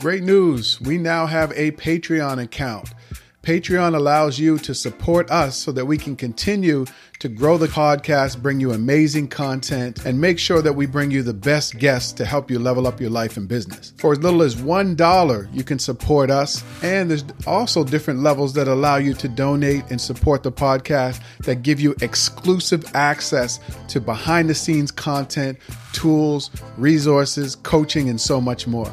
Great 0.00 0.22
news. 0.22 0.80
We 0.80 0.96
now 0.96 1.26
have 1.26 1.52
a 1.54 1.72
Patreon 1.72 2.42
account. 2.42 2.94
Patreon 3.42 3.94
allows 3.94 4.38
you 4.38 4.56
to 4.60 4.74
support 4.74 5.30
us 5.30 5.58
so 5.58 5.72
that 5.72 5.84
we 5.84 5.98
can 5.98 6.16
continue 6.16 6.86
to 7.18 7.28
grow 7.28 7.58
the 7.58 7.66
podcast, 7.66 8.40
bring 8.40 8.60
you 8.60 8.72
amazing 8.72 9.28
content, 9.28 10.06
and 10.06 10.18
make 10.18 10.38
sure 10.38 10.62
that 10.62 10.72
we 10.72 10.86
bring 10.86 11.10
you 11.10 11.22
the 11.22 11.34
best 11.34 11.76
guests 11.76 12.12
to 12.12 12.24
help 12.24 12.50
you 12.50 12.58
level 12.58 12.86
up 12.86 12.98
your 12.98 13.10
life 13.10 13.36
and 13.36 13.46
business. 13.46 13.92
For 13.98 14.12
as 14.12 14.20
little 14.20 14.40
as 14.40 14.56
$1, 14.56 15.54
you 15.54 15.64
can 15.64 15.78
support 15.78 16.30
us. 16.30 16.64
And 16.82 17.10
there's 17.10 17.24
also 17.46 17.84
different 17.84 18.20
levels 18.20 18.54
that 18.54 18.68
allow 18.68 18.96
you 18.96 19.12
to 19.12 19.28
donate 19.28 19.84
and 19.90 20.00
support 20.00 20.42
the 20.42 20.52
podcast 20.52 21.22
that 21.40 21.56
give 21.56 21.78
you 21.78 21.94
exclusive 22.00 22.86
access 22.94 23.60
to 23.88 24.00
behind 24.00 24.48
the 24.48 24.54
scenes 24.54 24.90
content, 24.90 25.58
tools, 25.92 26.50
resources, 26.78 27.54
coaching, 27.56 28.08
and 28.08 28.18
so 28.18 28.40
much 28.40 28.66
more. 28.66 28.90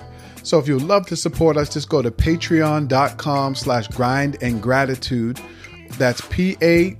So 0.47 0.57
if 0.59 0.67
you'd 0.69 0.83
love 0.83 1.05
to 1.07 1.17
support 1.17 1.57
us, 1.57 1.67
just 1.73 1.89
go 1.89 2.01
to 2.01 2.09
patreon.com 2.09 3.55
slash 3.55 3.89
grind 3.89 4.37
and 4.41 4.63
gratitude. 4.63 5.41
That's 5.97 6.21
P-A-T-R-E-O-N 6.29 6.93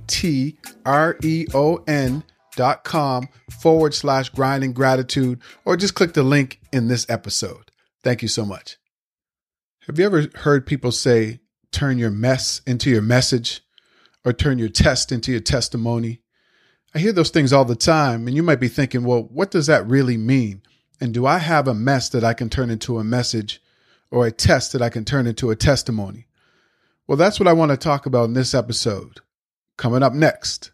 dot 2.56 2.84
com 2.84 3.28
forward 3.62 3.94
slash 3.94 4.28
grind 4.28 4.64
and 4.64 4.74
gratitude, 4.74 5.40
or 5.64 5.78
just 5.78 5.94
click 5.94 6.12
the 6.12 6.22
link 6.22 6.60
in 6.74 6.88
this 6.88 7.08
episode. 7.08 7.70
Thank 8.04 8.20
you 8.20 8.28
so 8.28 8.44
much. 8.44 8.76
Have 9.86 9.98
you 9.98 10.04
ever 10.04 10.26
heard 10.34 10.66
people 10.66 10.92
say, 10.92 11.40
turn 11.72 11.96
your 11.96 12.10
mess 12.10 12.60
into 12.66 12.90
your 12.90 13.00
message 13.00 13.62
or 14.26 14.34
turn 14.34 14.58
your 14.58 14.68
test 14.68 15.10
into 15.10 15.32
your 15.32 15.40
testimony? 15.40 16.20
I 16.94 16.98
hear 16.98 17.12
those 17.12 17.30
things 17.30 17.54
all 17.54 17.64
the 17.64 17.76
time, 17.76 18.26
and 18.26 18.36
you 18.36 18.42
might 18.42 18.60
be 18.60 18.68
thinking, 18.68 19.04
well, 19.04 19.22
what 19.22 19.50
does 19.50 19.68
that 19.68 19.86
really 19.86 20.18
mean? 20.18 20.60
And 21.00 21.14
do 21.14 21.26
I 21.26 21.38
have 21.38 21.68
a 21.68 21.74
mess 21.74 22.08
that 22.08 22.24
I 22.24 22.34
can 22.34 22.50
turn 22.50 22.70
into 22.70 22.98
a 22.98 23.04
message 23.04 23.62
or 24.10 24.26
a 24.26 24.32
test 24.32 24.72
that 24.72 24.82
I 24.82 24.88
can 24.88 25.04
turn 25.04 25.26
into 25.26 25.50
a 25.50 25.56
testimony? 25.56 26.26
Well, 27.06 27.16
that's 27.16 27.38
what 27.38 27.46
I 27.46 27.52
want 27.52 27.70
to 27.70 27.76
talk 27.76 28.04
about 28.04 28.24
in 28.24 28.34
this 28.34 28.52
episode. 28.52 29.20
Coming 29.76 30.02
up 30.02 30.12
next. 30.12 30.72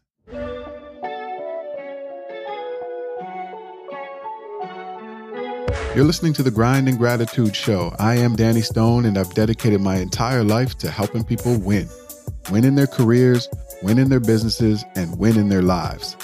You're 5.95 6.05
listening 6.05 6.33
to 6.33 6.43
the 6.43 6.51
Grind 6.51 6.89
and 6.89 6.99
Gratitude 6.99 7.55
Show. 7.55 7.95
I 8.01 8.17
am 8.17 8.35
Danny 8.35 8.63
Stone, 8.63 9.05
and 9.05 9.17
I've 9.17 9.33
dedicated 9.35 9.81
my 9.81 9.99
entire 9.99 10.43
life 10.43 10.77
to 10.79 10.91
helping 10.91 11.23
people 11.23 11.57
win 11.59 11.89
win 12.51 12.65
in 12.65 12.75
their 12.75 12.87
careers, 12.87 13.49
win 13.83 13.99
in 13.99 14.09
their 14.09 14.21
businesses, 14.21 14.85
and 14.97 15.19
win 15.19 15.39
in 15.39 15.49
their 15.49 15.63
lives. 15.63 16.17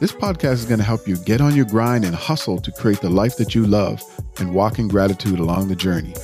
This 0.00 0.12
podcast 0.12 0.52
is 0.52 0.64
going 0.64 0.78
to 0.78 0.84
help 0.84 1.08
you 1.08 1.16
get 1.16 1.40
on 1.40 1.56
your 1.56 1.64
grind 1.64 2.04
and 2.04 2.14
hustle 2.14 2.60
to 2.60 2.70
create 2.70 3.00
the 3.00 3.10
life 3.10 3.36
that 3.36 3.52
you 3.56 3.66
love 3.66 4.00
and 4.38 4.54
walk 4.54 4.78
in 4.78 4.86
gratitude 4.86 5.40
along 5.40 5.66
the 5.66 5.74
journey. 5.74 6.14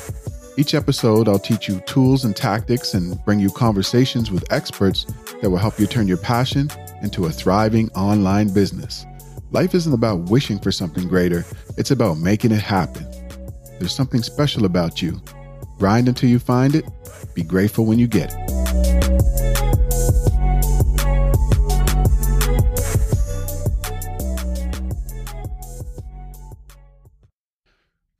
Each 0.57 0.75
episode, 0.75 1.27
I'll 1.27 1.41
teach 1.41 1.67
you 1.67 1.81
tools 1.81 2.25
and 2.25 2.37
tactics 2.37 2.95
and 2.95 3.19
bring 3.25 3.41
you 3.41 3.51
conversations 3.51 4.31
with 4.31 4.45
experts 4.53 5.07
that 5.43 5.51
will 5.51 5.59
help 5.59 5.81
you 5.81 5.89
turn 5.89 6.07
your 6.07 6.19
passion 6.19 6.71
into 7.03 7.27
a 7.27 7.31
thriving 7.31 7.91
online 7.95 8.55
business. 8.55 9.05
Life 9.51 9.75
isn't 9.75 9.93
about 9.93 10.31
wishing 10.31 10.61
for 10.61 10.71
something 10.71 11.09
greater, 11.09 11.45
it's 11.77 11.91
about 11.91 12.19
making 12.19 12.53
it 12.53 12.63
happen. 12.63 13.05
There's 13.81 13.95
something 13.95 14.23
special 14.23 14.67
about 14.67 15.03
you. 15.03 15.21
Grind 15.79 16.07
until 16.07 16.31
you 16.31 16.39
find 16.39 16.77
it, 16.77 16.85
be 17.35 17.43
grateful 17.43 17.87
when 17.87 17.99
you 17.99 18.07
get 18.07 18.33
it. 18.33 18.94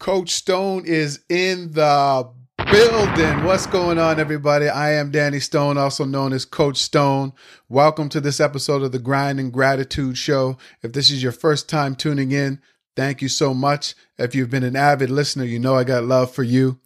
Coach 0.05 0.33
Stone 0.33 0.85
is 0.85 1.21
in 1.31 1.73
the 1.73 2.31
building. 2.71 3.45
What's 3.45 3.67
going 3.67 3.99
on, 3.99 4.21
everybody? 4.21 4.69
I 4.69 4.93
am 4.93 5.11
Danny 5.11 5.41
Stone, 5.41 5.79
also 5.79 6.05
known 6.05 6.35
as 6.35 6.45
Coach 6.45 6.77
Stone. 6.77 7.33
Welcome 7.71 8.11
to 8.11 8.21
this 8.21 8.39
episode 8.39 8.83
of 8.83 8.93
the 8.93 8.99
Grind 8.99 9.41
and 9.41 9.51
Gratitude 9.51 10.19
Show. 10.19 10.59
If 10.83 10.93
this 10.93 11.09
is 11.09 11.23
your 11.23 11.33
first 11.33 11.71
time 11.71 11.97
tuning 11.97 12.33
in, 12.33 12.61
thank 12.95 13.23
you 13.23 13.31
so 13.31 13.55
much. 13.55 13.95
If 14.19 14.35
you've 14.35 14.51
been 14.51 14.63
an 14.63 14.77
avid 14.77 15.09
listener, 15.09 15.45
you 15.45 15.59
know 15.59 15.75
I 15.75 15.85
got 15.85 16.05
love 16.05 16.31
for 16.31 16.43
you. 16.43 16.81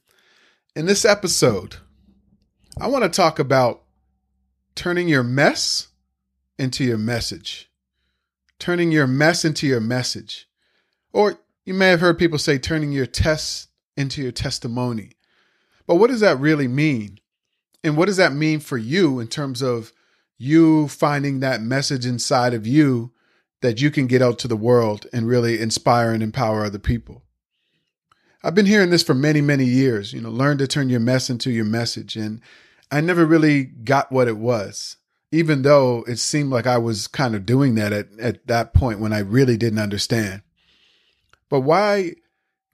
In 0.77 0.87
this 0.87 1.05
episode, 1.05 1.79
I 2.81 2.87
want 2.87 3.03
to 3.03 3.11
talk 3.11 3.41
about 3.41 3.83
turning 4.77 5.09
your 5.09 5.25
mess 5.25 5.89
into 6.57 6.85
your 6.85 6.99
message. 6.99 7.69
Turning 8.61 8.93
your 8.93 9.09
mess 9.09 9.45
into 9.45 9.67
your 9.67 9.81
message. 9.81 10.49
Or 11.13 11.41
you 11.69 11.75
may 11.75 11.89
have 11.89 12.01
heard 12.01 12.19
people 12.19 12.39
say 12.39 12.57
turning 12.57 12.93
your 12.93 13.05
tests 13.05 13.69
into 13.95 14.23
your 14.23 14.33
testimony. 14.33 15.13
But 15.87 15.97
what 15.97 16.09
does 16.09 16.21
that 16.21 16.41
really 16.41 16.67
mean? 16.67 17.21
And 17.85 17.95
what 17.95 18.07
does 18.07 18.17
that 18.17 18.33
mean 18.33 18.61
for 18.61 18.79
you 18.79 19.21
in 19.21 19.29
terms 19.29 19.61
of 19.61 19.93
you 20.39 20.89
finding 20.89 21.41
that 21.41 21.61
message 21.61 22.07
inside 22.07 22.55
of 22.55 22.67
you 22.67 23.13
that 23.61 23.83
you 23.83 23.91
can 23.91 24.07
get 24.07 24.23
out 24.23 24.39
to 24.39 24.49
the 24.49 24.57
world 24.57 25.07
and 25.13 25.29
really 25.29 25.61
inspire 25.61 26.11
and 26.11 26.23
empower 26.23 26.65
other 26.65 26.79
people? 26.79 27.25
I've 28.43 28.55
been 28.55 28.65
hearing 28.65 28.89
this 28.89 29.03
for 29.03 29.13
many, 29.13 29.43
many 29.43 29.67
years. 29.67 30.15
You 30.15 30.23
know, 30.23 30.31
learn 30.31 30.57
to 30.59 30.67
turn 30.67 30.89
your 30.89 31.01
mess 31.01 31.29
into 31.29 31.51
your 31.51 31.67
message. 31.67 32.17
And 32.17 32.41
I 32.91 33.03
never 33.03 33.27
really 33.27 33.65
got 33.65 34.11
what 34.11 34.27
it 34.27 34.39
was, 34.39 34.97
even 35.31 35.61
though 35.61 36.03
it 36.09 36.17
seemed 36.17 36.49
like 36.49 36.67
I 36.67 36.79
was 36.79 37.09
kind 37.09 37.35
of 37.35 37.45
doing 37.45 37.75
that 37.75 37.93
at, 37.93 38.09
at 38.19 38.47
that 38.47 38.73
point 38.73 39.01
when 39.01 39.13
I 39.13 39.19
really 39.19 39.59
didn't 39.59 39.81
understand. 39.81 40.41
But 41.49 41.61
why 41.61 42.15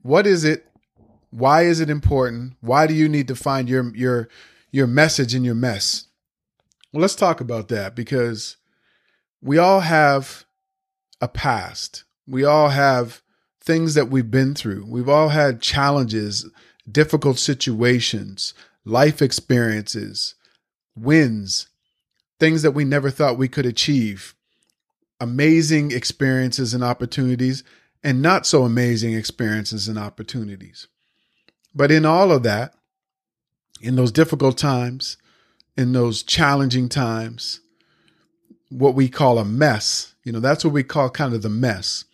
what 0.02 0.26
is 0.26 0.44
it? 0.44 0.66
Why 1.30 1.62
is 1.62 1.80
it 1.80 1.90
important? 1.90 2.54
Why 2.60 2.86
do 2.86 2.94
you 2.94 3.08
need 3.08 3.28
to 3.28 3.34
find 3.34 3.68
your 3.68 3.94
your 3.96 4.28
your 4.70 4.86
message 4.86 5.34
in 5.34 5.44
your 5.44 5.54
mess? 5.54 6.06
Well, 6.92 7.00
let's 7.00 7.16
talk 7.16 7.40
about 7.40 7.68
that 7.68 7.96
because 7.96 8.56
we 9.42 9.58
all 9.58 9.80
have 9.80 10.44
a 11.20 11.28
past. 11.28 12.04
We 12.26 12.44
all 12.44 12.68
have 12.68 13.22
things 13.62 13.94
that 13.94 14.10
we've 14.10 14.30
been 14.30 14.54
through. 14.54 14.86
We've 14.86 15.08
all 15.08 15.30
had 15.30 15.60
challenges, 15.60 16.48
difficult 16.90 17.38
situations, 17.38 18.54
life 18.84 19.22
experiences, 19.22 20.34
wins, 20.94 21.68
things 22.38 22.62
that 22.62 22.72
we 22.72 22.84
never 22.84 23.10
thought 23.10 23.38
we 23.38 23.48
could 23.48 23.66
achieve, 23.66 24.34
amazing 25.18 25.90
experiences 25.90 26.74
and 26.74 26.84
opportunities, 26.84 27.64
and 28.04 28.20
not 28.20 28.46
so 28.46 28.64
amazing 28.64 29.14
experiences 29.14 29.88
and 29.88 29.98
opportunities. 29.98 30.86
But 31.74 31.90
in 31.90 32.04
all 32.04 32.30
of 32.30 32.42
that, 32.42 32.74
in 33.80 33.96
those 33.96 34.12
difficult 34.12 34.58
times, 34.58 35.16
in 35.76 35.92
those 35.92 36.22
challenging 36.22 36.88
times, 36.88 37.60
what 38.68 38.94
we 38.94 39.08
call 39.08 39.38
a 39.38 39.44
mess, 39.44 40.14
you 40.22 40.32
know, 40.32 40.40
that's 40.40 40.64
what 40.64 40.74
we 40.74 40.84
call 40.84 41.08
kind 41.10 41.34
of 41.34 41.42
the 41.42 41.48
mess. 41.48 42.04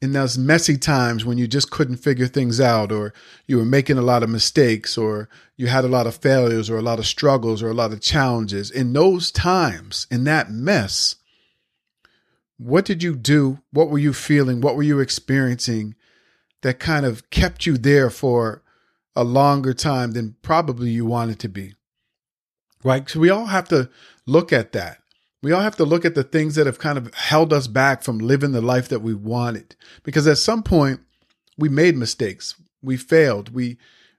In 0.00 0.12
those 0.12 0.38
messy 0.38 0.76
times 0.76 1.24
when 1.24 1.38
you 1.38 1.46
just 1.46 1.70
couldn't 1.70 1.96
figure 1.96 2.26
things 2.26 2.60
out, 2.60 2.92
or 2.92 3.12
you 3.46 3.56
were 3.56 3.64
making 3.64 3.98
a 3.98 4.02
lot 4.02 4.22
of 4.22 4.28
mistakes, 4.30 4.96
or 4.96 5.28
you 5.56 5.66
had 5.66 5.84
a 5.84 5.88
lot 5.88 6.06
of 6.06 6.16
failures, 6.16 6.68
or 6.70 6.76
a 6.76 6.82
lot 6.82 6.98
of 6.98 7.06
struggles, 7.06 7.62
or 7.62 7.70
a 7.70 7.74
lot 7.74 7.92
of 7.92 8.00
challenges, 8.00 8.70
in 8.70 8.92
those 8.92 9.30
times, 9.30 10.06
in 10.10 10.24
that 10.24 10.50
mess, 10.50 11.16
what 12.58 12.84
did 12.84 13.02
you 13.02 13.16
do? 13.16 13.60
What 13.72 13.90
were 13.90 13.98
you 13.98 14.12
feeling? 14.12 14.60
What 14.60 14.76
were 14.76 14.82
you 14.82 15.00
experiencing 15.00 15.94
that 16.62 16.78
kind 16.78 17.04
of 17.04 17.28
kept 17.30 17.66
you 17.66 17.76
there 17.76 18.10
for 18.10 18.62
a 19.16 19.24
longer 19.24 19.74
time 19.74 20.12
than 20.12 20.36
probably 20.42 20.90
you 20.90 21.04
wanted 21.04 21.38
to 21.40 21.48
be? 21.48 21.74
Right? 22.82 23.08
So 23.08 23.20
we 23.20 23.30
all 23.30 23.46
have 23.46 23.68
to 23.68 23.90
look 24.26 24.52
at 24.52 24.72
that. 24.72 24.98
We 25.42 25.52
all 25.52 25.62
have 25.62 25.76
to 25.76 25.84
look 25.84 26.04
at 26.04 26.14
the 26.14 26.24
things 26.24 26.54
that 26.54 26.66
have 26.66 26.78
kind 26.78 26.96
of 26.96 27.12
held 27.14 27.52
us 27.52 27.66
back 27.66 28.02
from 28.02 28.18
living 28.18 28.52
the 28.52 28.62
life 28.62 28.88
that 28.88 29.02
we 29.02 29.14
wanted. 29.14 29.76
Because 30.02 30.26
at 30.26 30.38
some 30.38 30.62
point, 30.62 31.00
we 31.58 31.68
made 31.68 31.96
mistakes. 31.96 32.54
We 32.82 32.96
failed. 32.96 33.54
We 33.54 33.78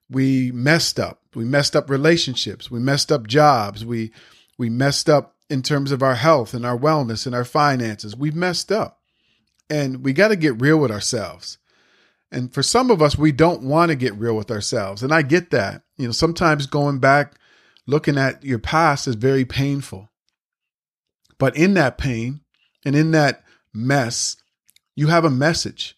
we 0.09 0.51
messed 0.51 0.99
up. 0.99 1.21
We 1.33 1.45
messed 1.45 1.75
up 1.75 1.89
relationships. 1.89 2.69
We 2.69 2.79
messed 2.79 3.11
up 3.11 3.27
jobs. 3.27 3.83
We 3.83 4.11
we 4.57 4.69
messed 4.69 5.09
up 5.09 5.34
in 5.49 5.61
terms 5.61 5.91
of 5.91 6.01
our 6.01 6.15
health 6.15 6.53
and 6.53 6.65
our 6.65 6.77
wellness 6.77 7.25
and 7.25 7.35
our 7.35 7.45
finances. 7.45 8.15
We've 8.15 8.35
messed 8.35 8.71
up. 8.71 8.99
And 9.69 10.03
we 10.03 10.13
got 10.13 10.27
to 10.27 10.35
get 10.35 10.61
real 10.61 10.77
with 10.77 10.91
ourselves. 10.91 11.57
And 12.31 12.53
for 12.53 12.61
some 12.61 12.91
of 12.91 13.01
us, 13.01 13.17
we 13.17 13.31
don't 13.31 13.63
want 13.63 13.89
to 13.89 13.95
get 13.95 14.15
real 14.15 14.35
with 14.35 14.51
ourselves. 14.51 15.01
And 15.01 15.13
I 15.13 15.21
get 15.21 15.51
that. 15.51 15.83
You 15.97 16.07
know, 16.07 16.11
sometimes 16.11 16.65
going 16.67 16.99
back, 16.99 17.35
looking 17.87 18.17
at 18.17 18.43
your 18.43 18.59
past 18.59 19.07
is 19.07 19.15
very 19.15 19.45
painful. 19.45 20.09
But 21.37 21.55
in 21.55 21.73
that 21.75 21.97
pain 21.97 22.41
and 22.83 22.95
in 22.95 23.11
that 23.11 23.43
mess, 23.73 24.37
you 24.95 25.07
have 25.07 25.25
a 25.25 25.29
message. 25.29 25.97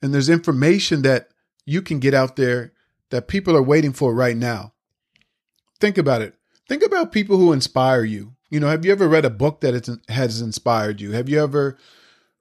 And 0.00 0.12
there's 0.12 0.28
information 0.28 1.02
that 1.02 1.28
you 1.64 1.82
can 1.82 2.00
get 2.00 2.14
out 2.14 2.36
there 2.36 2.72
that 3.10 3.28
people 3.28 3.56
are 3.56 3.62
waiting 3.62 3.92
for 3.92 4.14
right 4.14 4.36
now. 4.36 4.72
Think 5.80 5.98
about 5.98 6.22
it. 6.22 6.34
Think 6.68 6.82
about 6.84 7.12
people 7.12 7.36
who 7.36 7.52
inspire 7.52 8.04
you. 8.04 8.31
You 8.52 8.60
know, 8.60 8.68
have 8.68 8.84
you 8.84 8.92
ever 8.92 9.08
read 9.08 9.24
a 9.24 9.30
book 9.30 9.62
that 9.62 9.98
has 10.10 10.40
inspired 10.42 11.00
you? 11.00 11.12
Have 11.12 11.26
you 11.26 11.42
ever, 11.42 11.78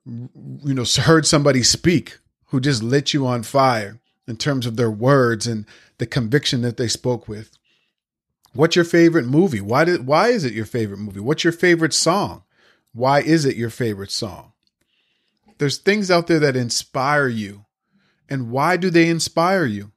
you 0.05 0.73
know, 0.73 0.83
heard 0.83 1.25
somebody 1.25 1.63
speak 1.63 2.17
who 2.47 2.59
just 2.59 2.83
lit 2.83 3.13
you 3.13 3.25
on 3.25 3.43
fire 3.43 4.01
in 4.27 4.35
terms 4.35 4.65
of 4.65 4.75
their 4.75 4.91
words 4.91 5.47
and 5.47 5.65
the 5.97 6.05
conviction 6.05 6.61
that 6.63 6.75
they 6.75 6.89
spoke 6.89 7.27
with. 7.27 7.57
What's 8.53 8.75
your 8.75 8.85
favorite 8.85 9.25
movie? 9.25 9.61
Why 9.61 9.85
did 9.85 10.05
why 10.05 10.29
is 10.29 10.43
it 10.43 10.53
your 10.53 10.65
favorite 10.65 10.97
movie? 10.97 11.21
What's 11.21 11.45
your 11.45 11.53
favorite 11.53 11.93
song? 11.93 12.43
Why 12.93 13.21
is 13.21 13.45
it 13.45 13.55
your 13.55 13.69
favorite 13.69 14.11
song? 14.11 14.51
There's 15.59 15.77
things 15.77 16.11
out 16.11 16.27
there 16.27 16.39
that 16.39 16.57
inspire 16.57 17.29
you. 17.29 17.65
And 18.29 18.51
why 18.51 18.75
do 18.75 18.89
they 18.89 19.07
inspire 19.07 19.65
you? 19.65 19.91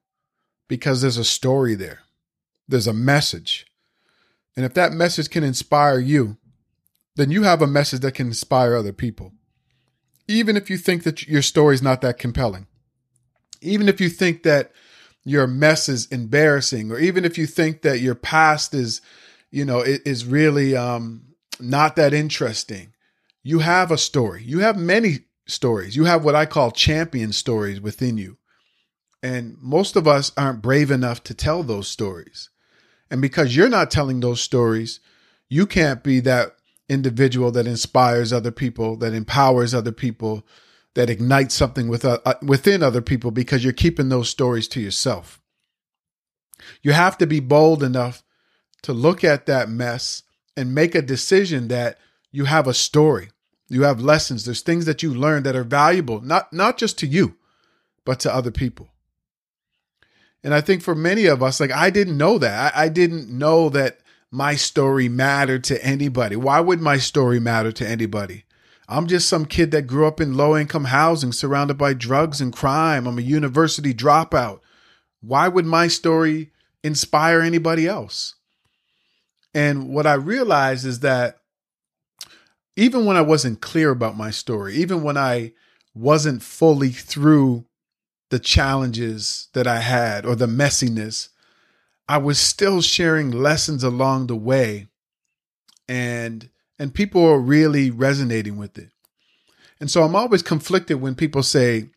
Because 0.68 1.02
there's 1.02 1.16
a 1.16 1.24
story 1.24 1.74
there. 1.74 2.00
There's 2.68 2.86
a 2.86 2.92
message. 2.92 3.66
And 4.56 4.64
if 4.64 4.74
that 4.74 4.92
message 4.92 5.30
can 5.30 5.42
inspire 5.42 5.98
you, 5.98 6.36
then 7.16 7.30
you 7.30 7.42
have 7.42 7.62
a 7.62 7.66
message 7.66 8.00
that 8.00 8.12
can 8.12 8.28
inspire 8.28 8.74
other 8.74 8.92
people. 8.92 9.32
Even 10.26 10.56
if 10.56 10.70
you 10.70 10.78
think 10.78 11.02
that 11.04 11.26
your 11.26 11.42
story 11.42 11.74
is 11.74 11.82
not 11.82 12.00
that 12.00 12.18
compelling. 12.18 12.66
Even 13.60 13.88
if 13.88 14.00
you 14.00 14.08
think 14.08 14.42
that 14.42 14.72
your 15.24 15.46
mess 15.46 15.88
is 15.88 16.06
embarrassing, 16.06 16.90
or 16.90 16.98
even 16.98 17.24
if 17.24 17.38
you 17.38 17.46
think 17.46 17.82
that 17.82 18.00
your 18.00 18.14
past 18.14 18.74
is, 18.74 19.00
you 19.50 19.64
know, 19.64 19.80
is 19.80 20.26
really 20.26 20.76
um, 20.76 21.34
not 21.60 21.96
that 21.96 22.12
interesting, 22.12 22.92
you 23.42 23.60
have 23.60 23.90
a 23.90 23.98
story. 23.98 24.42
You 24.44 24.60
have 24.60 24.76
many 24.76 25.20
stories. 25.46 25.96
You 25.96 26.04
have 26.04 26.24
what 26.24 26.34
I 26.34 26.46
call 26.46 26.70
champion 26.70 27.32
stories 27.32 27.80
within 27.80 28.18
you. 28.18 28.38
And 29.22 29.56
most 29.60 29.96
of 29.96 30.06
us 30.06 30.32
aren't 30.36 30.62
brave 30.62 30.90
enough 30.90 31.22
to 31.24 31.34
tell 31.34 31.62
those 31.62 31.88
stories. 31.88 32.50
And 33.14 33.22
because 33.22 33.54
you're 33.54 33.68
not 33.68 33.92
telling 33.92 34.18
those 34.18 34.40
stories, 34.40 34.98
you 35.48 35.68
can't 35.68 36.02
be 36.02 36.18
that 36.18 36.56
individual 36.88 37.52
that 37.52 37.64
inspires 37.64 38.32
other 38.32 38.50
people, 38.50 38.96
that 38.96 39.14
empowers 39.14 39.72
other 39.72 39.92
people, 39.92 40.44
that 40.94 41.08
ignites 41.08 41.54
something 41.54 41.86
with, 41.86 42.04
uh, 42.04 42.18
uh, 42.26 42.34
within 42.42 42.82
other 42.82 43.00
people 43.00 43.30
because 43.30 43.62
you're 43.62 43.72
keeping 43.72 44.08
those 44.08 44.28
stories 44.28 44.66
to 44.66 44.80
yourself. 44.80 45.40
You 46.82 46.90
have 46.90 47.16
to 47.18 47.26
be 47.28 47.38
bold 47.38 47.84
enough 47.84 48.24
to 48.82 48.92
look 48.92 49.22
at 49.22 49.46
that 49.46 49.68
mess 49.68 50.24
and 50.56 50.74
make 50.74 50.96
a 50.96 51.00
decision 51.00 51.68
that 51.68 51.98
you 52.32 52.46
have 52.46 52.66
a 52.66 52.74
story. 52.74 53.28
You 53.68 53.82
have 53.82 54.00
lessons. 54.00 54.44
There's 54.44 54.60
things 54.60 54.86
that 54.86 55.04
you 55.04 55.14
learn 55.14 55.44
that 55.44 55.54
are 55.54 55.62
valuable, 55.62 56.20
not, 56.20 56.52
not 56.52 56.78
just 56.78 56.98
to 56.98 57.06
you, 57.06 57.36
but 58.04 58.18
to 58.18 58.34
other 58.34 58.50
people. 58.50 58.88
And 60.44 60.54
I 60.54 60.60
think 60.60 60.82
for 60.82 60.94
many 60.94 61.24
of 61.24 61.42
us, 61.42 61.58
like 61.58 61.72
I 61.72 61.90
didn't 61.90 62.18
know 62.18 62.38
that. 62.38 62.74
I, 62.76 62.84
I 62.84 62.88
didn't 62.90 63.30
know 63.30 63.70
that 63.70 63.98
my 64.30 64.54
story 64.54 65.08
mattered 65.08 65.64
to 65.64 65.84
anybody. 65.84 66.36
Why 66.36 66.60
would 66.60 66.80
my 66.80 66.98
story 66.98 67.40
matter 67.40 67.72
to 67.72 67.88
anybody? 67.88 68.44
I'm 68.86 69.06
just 69.06 69.28
some 69.28 69.46
kid 69.46 69.70
that 69.70 69.86
grew 69.86 70.06
up 70.06 70.20
in 70.20 70.36
low 70.36 70.56
income 70.56 70.84
housing 70.84 71.32
surrounded 71.32 71.78
by 71.78 71.94
drugs 71.94 72.42
and 72.42 72.52
crime. 72.52 73.06
I'm 73.06 73.18
a 73.18 73.22
university 73.22 73.94
dropout. 73.94 74.60
Why 75.22 75.48
would 75.48 75.64
my 75.64 75.88
story 75.88 76.52
inspire 76.82 77.40
anybody 77.40 77.86
else? 77.86 78.34
And 79.54 79.88
what 79.88 80.06
I 80.06 80.14
realized 80.14 80.84
is 80.84 81.00
that 81.00 81.38
even 82.76 83.06
when 83.06 83.16
I 83.16 83.22
wasn't 83.22 83.62
clear 83.62 83.90
about 83.90 84.16
my 84.16 84.30
story, 84.30 84.74
even 84.74 85.02
when 85.02 85.16
I 85.16 85.52
wasn't 85.94 86.42
fully 86.42 86.90
through 86.90 87.64
the 88.34 88.40
challenges 88.40 89.46
that 89.52 89.68
I 89.68 89.78
had 89.78 90.26
or 90.26 90.34
the 90.34 90.48
messiness, 90.48 91.28
I 92.08 92.18
was 92.18 92.36
still 92.36 92.82
sharing 92.82 93.30
lessons 93.30 93.84
along 93.84 94.26
the 94.26 94.34
way. 94.34 94.88
And 95.88 96.50
and 96.76 96.92
people 96.92 97.24
are 97.24 97.38
really 97.38 97.92
resonating 97.92 98.56
with 98.56 98.76
it. 98.76 98.90
And 99.78 99.88
so 99.88 100.02
I'm 100.02 100.16
always 100.16 100.42
conflicted 100.42 101.00
when 101.00 101.14
people 101.14 101.44
say, 101.44 101.90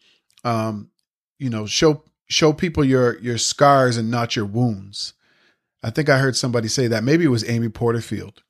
um, 0.44 0.92
you 1.40 1.50
know, 1.50 1.66
show 1.66 2.04
show 2.28 2.54
people 2.54 2.86
your 2.86 3.18
your 3.18 3.40
scars 3.40 3.98
and 3.98 4.12
not 4.12 4.36
your 4.36 4.46
wounds. 4.46 5.14
I 5.82 5.90
think 5.90 6.08
I 6.08 6.20
heard 6.20 6.36
somebody 6.36 6.68
say 6.68 6.86
that. 6.86 7.04
Maybe 7.04 7.26
it 7.26 7.30
was 7.30 7.50
Amy 7.50 7.70
Porterfield. 7.70 8.44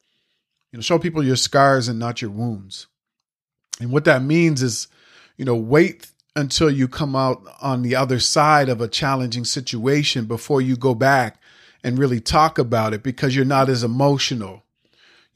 You 0.73 0.77
know, 0.79 0.81
show 0.81 0.99
people 0.99 1.23
your 1.23 1.37
scars 1.37 1.87
and 1.87 1.99
not 1.99 2.21
your 2.21 2.31
wounds. 2.31 2.87
And 3.79 3.93
what 3.93 4.03
that 4.03 4.23
means 4.23 4.61
is, 4.61 4.89
you 5.37 5.45
know, 5.45 5.55
wait 5.55 6.11
until 6.37 6.69
you 6.69 6.87
come 6.87 7.15
out 7.15 7.41
on 7.61 7.81
the 7.81 7.95
other 7.95 8.19
side 8.19 8.69
of 8.69 8.79
a 8.79 8.87
challenging 8.87 9.43
situation 9.43 10.25
before 10.25 10.61
you 10.61 10.77
go 10.77 10.93
back 10.93 11.41
and 11.83 11.97
really 11.97 12.19
talk 12.19 12.57
about 12.57 12.93
it 12.93 13.03
because 13.03 13.35
you're 13.35 13.45
not 13.45 13.69
as 13.69 13.83
emotional 13.83 14.63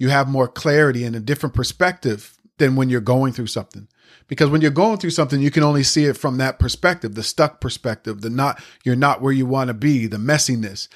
you 0.02 0.10
have 0.10 0.28
more 0.28 0.48
clarity 0.48 1.04
and 1.04 1.16
a 1.16 1.20
different 1.20 1.54
perspective 1.54 2.36
than 2.58 2.76
when 2.76 2.90
you're 2.90 3.00
going 3.00 3.34
through 3.34 3.46
something. 3.46 3.88
Because 4.28 4.50
when 4.50 4.60
you're 4.60 4.72
going 4.72 4.98
through 4.98 5.12
something, 5.12 5.40
you 5.40 5.52
can 5.52 5.62
only 5.62 5.84
see 5.84 6.06
it 6.06 6.18
from 6.18 6.40
that 6.40 6.58
perspective, 6.58 7.14
the 7.14 7.22
stuck 7.22 7.62
perspective, 7.62 8.22
the 8.22 8.30
not, 8.32 8.60
you're 8.84 8.96
not 8.96 9.22
where 9.22 9.32
you 9.32 9.46
want 9.46 9.68
to 9.68 9.76
be, 9.76 10.08
the 10.08 10.18
messiness. 10.18 10.88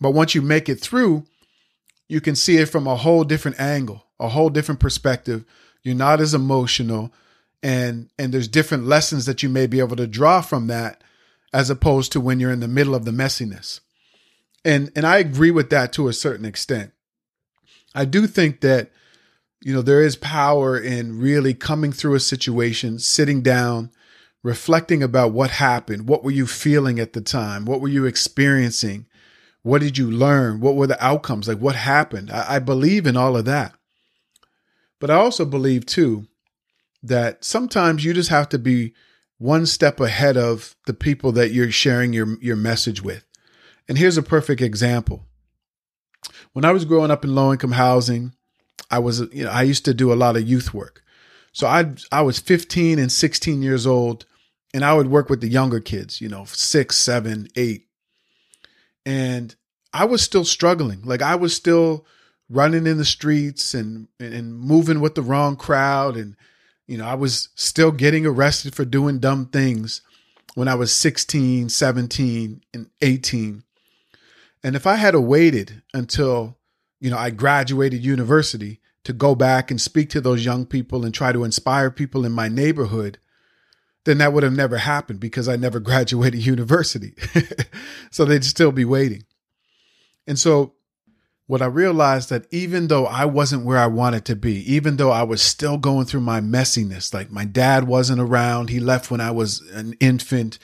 But 0.00 0.12
once 0.12 0.34
you 0.34 0.40
make 0.40 0.70
it 0.70 0.80
through, 0.80 1.26
you 2.08 2.22
can 2.22 2.34
see 2.34 2.56
it 2.56 2.70
from 2.70 2.86
a 2.86 2.96
whole 2.96 3.24
different 3.24 3.60
angle, 3.60 4.06
a 4.18 4.28
whole 4.28 4.48
different 4.48 4.80
perspective. 4.80 5.44
You're 5.82 5.94
not 5.94 6.22
as 6.22 6.32
emotional 6.32 7.12
and 7.62 8.10
and 8.18 8.32
there's 8.32 8.48
different 8.48 8.86
lessons 8.86 9.26
that 9.26 9.42
you 9.42 9.48
may 9.48 9.66
be 9.66 9.80
able 9.80 9.96
to 9.96 10.06
draw 10.06 10.40
from 10.40 10.66
that 10.68 11.02
as 11.52 11.70
opposed 11.70 12.12
to 12.12 12.20
when 12.20 12.40
you're 12.40 12.52
in 12.52 12.60
the 12.60 12.68
middle 12.68 12.94
of 12.94 13.04
the 13.04 13.10
messiness. 13.10 13.80
And 14.64 14.90
and 14.96 15.06
I 15.06 15.18
agree 15.18 15.50
with 15.50 15.70
that 15.70 15.92
to 15.94 16.08
a 16.08 16.12
certain 16.12 16.44
extent. 16.44 16.92
I 17.94 18.04
do 18.04 18.26
think 18.26 18.60
that, 18.60 18.90
you 19.62 19.72
know, 19.72 19.80
there 19.80 20.02
is 20.02 20.16
power 20.16 20.78
in 20.78 21.18
really 21.18 21.54
coming 21.54 21.92
through 21.92 22.14
a 22.14 22.20
situation, 22.20 22.98
sitting 22.98 23.40
down, 23.40 23.90
reflecting 24.42 25.02
about 25.02 25.32
what 25.32 25.50
happened. 25.50 26.08
What 26.08 26.22
were 26.22 26.30
you 26.30 26.46
feeling 26.46 27.00
at 27.00 27.14
the 27.14 27.22
time? 27.22 27.64
What 27.64 27.80
were 27.80 27.88
you 27.88 28.04
experiencing? 28.04 29.06
What 29.62 29.80
did 29.80 29.96
you 29.98 30.10
learn? 30.10 30.60
What 30.60 30.76
were 30.76 30.86
the 30.86 31.02
outcomes? 31.04 31.48
Like 31.48 31.58
what 31.58 31.74
happened? 31.74 32.30
I, 32.30 32.56
I 32.56 32.58
believe 32.58 33.06
in 33.06 33.16
all 33.16 33.36
of 33.36 33.46
that. 33.46 33.74
But 35.00 35.10
I 35.10 35.14
also 35.14 35.44
believe 35.44 35.86
too 35.86 36.26
that 37.02 37.44
sometimes 37.44 38.04
you 38.04 38.12
just 38.12 38.30
have 38.30 38.48
to 38.50 38.58
be 38.58 38.94
one 39.38 39.66
step 39.66 40.00
ahead 40.00 40.36
of 40.36 40.74
the 40.86 40.94
people 40.94 41.32
that 41.32 41.52
you're 41.52 41.70
sharing 41.70 42.12
your, 42.12 42.38
your 42.40 42.56
message 42.56 43.02
with. 43.02 43.24
And 43.88 43.98
here's 43.98 44.16
a 44.16 44.22
perfect 44.22 44.60
example 44.60 45.26
when 46.52 46.64
I 46.64 46.72
was 46.72 46.84
growing 46.84 47.10
up 47.10 47.24
in 47.24 47.34
low 47.34 47.52
income 47.52 47.72
housing, 47.72 48.32
I 48.90 48.98
was, 48.98 49.20
you 49.32 49.44
know, 49.44 49.50
I 49.50 49.62
used 49.62 49.84
to 49.84 49.94
do 49.94 50.12
a 50.12 50.14
lot 50.14 50.36
of 50.36 50.48
youth 50.48 50.72
work. 50.72 51.02
So 51.52 51.66
I, 51.66 51.92
I 52.10 52.22
was 52.22 52.38
15 52.38 52.98
and 52.98 53.12
16 53.12 53.62
years 53.62 53.86
old 53.86 54.26
and 54.72 54.84
I 54.84 54.94
would 54.94 55.08
work 55.08 55.28
with 55.28 55.40
the 55.40 55.48
younger 55.48 55.80
kids, 55.80 56.20
you 56.20 56.28
know, 56.28 56.44
six, 56.46 56.96
seven, 56.96 57.48
eight. 57.56 57.86
And 59.04 59.54
I 59.92 60.04
was 60.04 60.22
still 60.22 60.44
struggling. 60.44 61.02
Like 61.02 61.22
I 61.22 61.34
was 61.34 61.54
still 61.54 62.06
running 62.48 62.86
in 62.86 62.98
the 62.98 63.04
streets 63.04 63.74
and, 63.74 64.08
and 64.18 64.58
moving 64.58 65.00
with 65.00 65.14
the 65.14 65.22
wrong 65.22 65.56
crowd. 65.56 66.16
And, 66.16 66.36
you 66.86 66.98
know, 66.98 67.06
I 67.06 67.14
was 67.14 67.48
still 67.54 67.90
getting 67.90 68.26
arrested 68.26 68.74
for 68.74 68.84
doing 68.84 69.18
dumb 69.18 69.46
things 69.46 70.02
when 70.54 70.68
I 70.68 70.74
was 70.74 70.94
16, 70.94 71.68
17, 71.68 72.62
and 72.72 72.90
18. 73.02 73.62
And 74.62 74.76
if 74.76 74.86
I 74.86 74.94
had 74.94 75.14
waited 75.14 75.82
until, 75.92 76.56
you 77.00 77.10
know, 77.10 77.18
I 77.18 77.30
graduated 77.30 78.04
university 78.04 78.80
to 79.04 79.12
go 79.12 79.34
back 79.34 79.70
and 79.70 79.80
speak 79.80 80.10
to 80.10 80.20
those 80.20 80.44
young 80.44 80.64
people 80.64 81.04
and 81.04 81.12
try 81.12 81.32
to 81.32 81.44
inspire 81.44 81.90
people 81.90 82.24
in 82.24 82.32
my 82.32 82.48
neighborhood, 82.48 83.18
then 84.04 84.18
that 84.18 84.32
would 84.32 84.42
have 84.44 84.52
never 84.52 84.78
happened 84.78 85.20
because 85.20 85.48
I 85.48 85.56
never 85.56 85.80
graduated 85.80 86.46
university. 86.46 87.14
so 88.10 88.24
they'd 88.24 88.44
still 88.44 88.72
be 88.72 88.84
waiting. 88.84 89.24
And 90.26 90.38
so 90.38 90.75
what 91.46 91.62
I 91.62 91.66
realized 91.66 92.30
that 92.30 92.46
even 92.50 92.88
though 92.88 93.06
I 93.06 93.24
wasn't 93.24 93.64
where 93.64 93.78
I 93.78 93.86
wanted 93.86 94.24
to 94.26 94.36
be, 94.36 94.72
even 94.72 94.96
though 94.96 95.12
I 95.12 95.22
was 95.22 95.40
still 95.40 95.78
going 95.78 96.06
through 96.06 96.22
my 96.22 96.40
messiness, 96.40 97.14
like 97.14 97.30
my 97.30 97.44
dad 97.44 97.84
wasn't 97.86 98.20
around, 98.20 98.68
he 98.68 98.80
left 98.80 99.10
when 99.10 99.20
I 99.20 99.30
was 99.30 99.60
an 99.72 99.94
infant. 100.00 100.58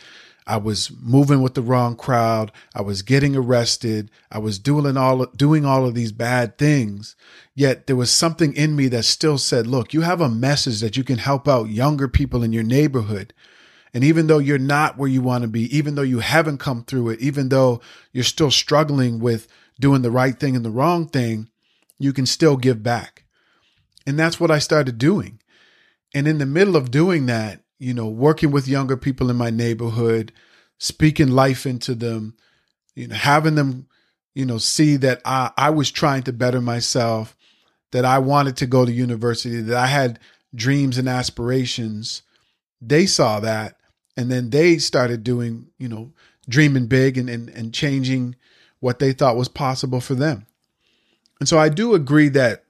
I 0.44 0.56
was 0.56 0.90
moving 1.00 1.40
with 1.40 1.54
the 1.54 1.62
wrong 1.62 1.94
crowd. 1.94 2.50
I 2.74 2.82
was 2.82 3.02
getting 3.02 3.36
arrested. 3.36 4.10
I 4.32 4.38
was 4.38 4.58
doing 4.58 4.96
all 4.96 5.26
doing 5.26 5.64
all 5.64 5.86
of 5.86 5.94
these 5.94 6.10
bad 6.10 6.58
things. 6.58 7.14
Yet 7.54 7.86
there 7.86 7.94
was 7.94 8.10
something 8.10 8.52
in 8.54 8.74
me 8.74 8.88
that 8.88 9.04
still 9.04 9.38
said, 9.38 9.68
"Look, 9.68 9.94
you 9.94 10.00
have 10.00 10.20
a 10.20 10.28
message 10.28 10.80
that 10.80 10.96
you 10.96 11.04
can 11.04 11.18
help 11.18 11.46
out 11.46 11.70
younger 11.70 12.08
people 12.08 12.42
in 12.42 12.52
your 12.52 12.64
neighborhood." 12.64 13.32
And 13.94 14.02
even 14.02 14.26
though 14.26 14.38
you're 14.38 14.58
not 14.58 14.98
where 14.98 15.08
you 15.08 15.22
want 15.22 15.42
to 15.42 15.48
be, 15.48 15.74
even 15.76 15.94
though 15.94 16.02
you 16.02 16.18
haven't 16.20 16.58
come 16.58 16.82
through 16.82 17.10
it, 17.10 17.20
even 17.20 17.50
though 17.50 17.80
you're 18.12 18.24
still 18.24 18.50
struggling 18.50 19.20
with 19.20 19.46
doing 19.80 20.02
the 20.02 20.10
right 20.10 20.38
thing 20.38 20.56
and 20.56 20.64
the 20.64 20.70
wrong 20.70 21.08
thing, 21.08 21.48
you 21.98 22.12
can 22.12 22.26
still 22.26 22.56
give 22.56 22.82
back. 22.82 23.24
And 24.06 24.18
that's 24.18 24.40
what 24.40 24.50
I 24.50 24.58
started 24.58 24.98
doing. 24.98 25.40
And 26.14 26.26
in 26.26 26.38
the 26.38 26.46
middle 26.46 26.76
of 26.76 26.90
doing 26.90 27.26
that, 27.26 27.60
you 27.78 27.94
know, 27.94 28.08
working 28.08 28.50
with 28.50 28.68
younger 28.68 28.96
people 28.96 29.30
in 29.30 29.36
my 29.36 29.50
neighborhood, 29.50 30.32
speaking 30.78 31.28
life 31.28 31.66
into 31.66 31.94
them, 31.94 32.34
you 32.94 33.08
know, 33.08 33.14
having 33.14 33.54
them, 33.54 33.86
you 34.34 34.44
know, 34.44 34.58
see 34.58 34.96
that 34.96 35.20
I, 35.24 35.50
I 35.56 35.70
was 35.70 35.90
trying 35.90 36.22
to 36.24 36.32
better 36.32 36.60
myself, 36.60 37.36
that 37.92 38.04
I 38.04 38.18
wanted 38.18 38.56
to 38.58 38.66
go 38.66 38.84
to 38.84 38.92
university, 38.92 39.60
that 39.60 39.76
I 39.76 39.86
had 39.86 40.18
dreams 40.54 40.98
and 40.98 41.08
aspirations. 41.08 42.22
They 42.80 43.06
saw 43.06 43.40
that. 43.40 43.76
And 44.16 44.30
then 44.30 44.50
they 44.50 44.78
started 44.78 45.24
doing, 45.24 45.68
you 45.78 45.88
know, 45.88 46.12
dreaming 46.48 46.86
big 46.86 47.16
and, 47.16 47.30
and, 47.30 47.48
and 47.48 47.72
changing 47.72 48.36
what 48.82 48.98
they 48.98 49.12
thought 49.12 49.36
was 49.36 49.48
possible 49.48 50.00
for 50.00 50.16
them. 50.16 50.44
And 51.38 51.48
so 51.48 51.56
I 51.56 51.68
do 51.68 51.94
agree 51.94 52.28
that 52.30 52.64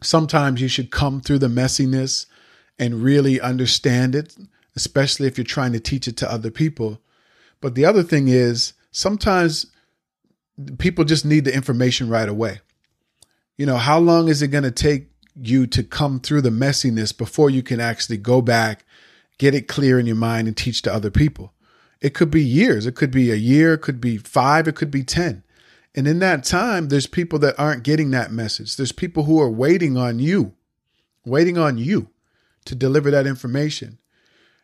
sometimes 0.00 0.60
you 0.60 0.68
should 0.68 0.92
come 0.92 1.20
through 1.20 1.40
the 1.40 1.48
messiness 1.48 2.26
and 2.78 3.02
really 3.02 3.40
understand 3.40 4.14
it, 4.14 4.36
especially 4.76 5.26
if 5.26 5.36
you're 5.36 5.44
trying 5.44 5.72
to 5.72 5.80
teach 5.80 6.06
it 6.06 6.16
to 6.18 6.30
other 6.30 6.52
people. 6.52 7.00
But 7.60 7.74
the 7.74 7.84
other 7.84 8.04
thing 8.04 8.28
is 8.28 8.74
sometimes 8.92 9.66
people 10.78 11.04
just 11.04 11.24
need 11.24 11.44
the 11.44 11.54
information 11.54 12.08
right 12.08 12.28
away. 12.28 12.60
You 13.56 13.66
know, 13.66 13.78
how 13.78 13.98
long 13.98 14.28
is 14.28 14.42
it 14.42 14.48
going 14.48 14.62
to 14.62 14.70
take 14.70 15.10
you 15.34 15.66
to 15.66 15.82
come 15.82 16.20
through 16.20 16.42
the 16.42 16.50
messiness 16.50 17.16
before 17.16 17.50
you 17.50 17.64
can 17.64 17.80
actually 17.80 18.16
go 18.16 18.40
back, 18.42 18.84
get 19.38 19.56
it 19.56 19.66
clear 19.66 19.98
in 19.98 20.06
your 20.06 20.14
mind, 20.14 20.46
and 20.46 20.56
teach 20.56 20.82
to 20.82 20.94
other 20.94 21.10
people? 21.10 21.52
It 22.02 22.14
could 22.14 22.32
be 22.32 22.42
years. 22.42 22.84
It 22.84 22.96
could 22.96 23.12
be 23.12 23.30
a 23.30 23.36
year. 23.36 23.74
It 23.74 23.78
could 23.78 24.00
be 24.00 24.18
five. 24.18 24.66
It 24.66 24.74
could 24.74 24.90
be 24.90 25.04
10. 25.04 25.44
And 25.94 26.08
in 26.08 26.18
that 26.18 26.42
time, 26.42 26.88
there's 26.88 27.06
people 27.06 27.38
that 27.38 27.58
aren't 27.58 27.84
getting 27.84 28.10
that 28.10 28.32
message. 28.32 28.76
There's 28.76 28.92
people 28.92 29.24
who 29.24 29.40
are 29.40 29.48
waiting 29.48 29.96
on 29.96 30.18
you, 30.18 30.52
waiting 31.24 31.56
on 31.56 31.78
you 31.78 32.08
to 32.64 32.74
deliver 32.74 33.10
that 33.12 33.26
information. 33.26 33.98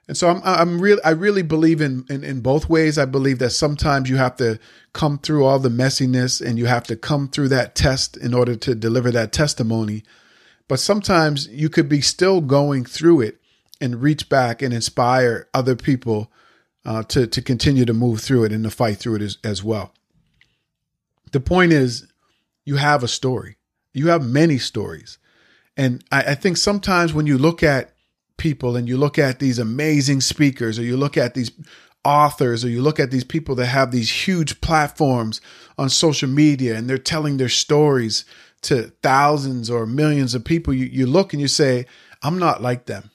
And 0.09 0.16
so 0.16 0.30
I'm 0.30 0.40
I'm 0.42 0.80
really 0.80 1.02
I 1.04 1.11
really 1.11 1.42
believe 1.42 1.83
in, 1.83 2.07
in 2.09 2.25
in 2.25 2.40
both 2.40 2.68
ways. 2.68 2.97
I 2.97 3.04
believe 3.04 3.38
that 3.40 3.50
sometimes 3.50 4.09
you 4.09 4.16
have 4.16 4.37
to 4.37 4.59
come 4.95 5.18
through 5.18 5.45
all 5.45 5.59
the 5.59 5.68
messiness 5.68 6.45
and 6.45 6.59
you 6.59 6.64
have 6.64 6.85
to 6.85 6.97
come 6.97 7.28
through 7.28 7.49
that 7.49 7.75
test 7.75 8.16
in 8.16 8.33
order 8.33 8.57
to 8.57 8.75
deliver 8.75 9.11
that 9.11 9.33
testimony. 9.33 10.02
But 10.66 10.80
sometimes 10.80 11.47
you 11.49 11.68
could 11.68 11.90
be 11.90 12.00
still 12.00 12.40
going 12.40 12.87
through 12.87 13.21
it 13.21 13.38
and 13.83 14.02
reach 14.02 14.30
back 14.30 14.62
and 14.62 14.73
inspire 14.73 15.47
other 15.52 15.76
people 15.76 16.33
uh, 16.88 17.02
to 17.02 17.26
to 17.26 17.42
continue 17.42 17.85
to 17.85 17.92
move 17.92 18.23
through 18.23 18.45
it 18.45 18.52
and 18.52 18.64
to 18.64 18.71
fight 18.71 18.97
through 18.97 19.16
it 19.16 19.23
as, 19.23 19.37
as 19.45 19.62
well. 19.62 19.92
The 21.33 21.40
point 21.40 21.73
is, 21.73 22.09
you 22.64 22.76
have 22.76 23.02
a 23.02 23.09
story. 23.09 23.59
You 23.92 24.09
have 24.09 24.25
many 24.25 24.57
stories, 24.57 25.18
and 25.76 26.02
I, 26.11 26.23
I 26.23 26.35
think 26.35 26.57
sometimes 26.57 27.12
when 27.12 27.26
you 27.26 27.37
look 27.37 27.62
at 27.62 27.92
people 28.38 28.75
and 28.75 28.88
you 28.88 28.97
look 28.97 29.18
at 29.18 29.38
these 29.38 29.59
amazing 29.59 30.23
speakers 30.23 30.78
or 30.78 30.83
you 30.83 30.97
look 30.97 31.18
at 31.18 31.35
these 31.35 31.50
authors 32.04 32.64
or 32.64 32.71
you 32.71 32.80
look 32.80 32.99
at 32.99 33.11
these 33.11 33.25
people 33.25 33.54
that 33.57 33.66
have 33.66 33.90
these 33.90 34.26
huge 34.26 34.61
platforms 34.62 35.42
on 35.76 35.90
social 35.90 36.28
media 36.28 36.75
and 36.75 36.88
they're 36.88 36.97
telling 36.97 37.37
their 37.37 37.49
stories 37.50 38.25
to 38.62 38.92
thousands 39.02 39.68
or 39.68 39.85
millions 39.85 40.35
of 40.35 40.45
people, 40.45 40.73
you, 40.73 40.87
you 40.87 41.04
look 41.04 41.33
and 41.33 41.42
you 41.42 41.49
say, 41.49 41.85
I'm 42.23 42.38
not 42.38 42.62
like 42.62 42.87
them. 42.87 43.11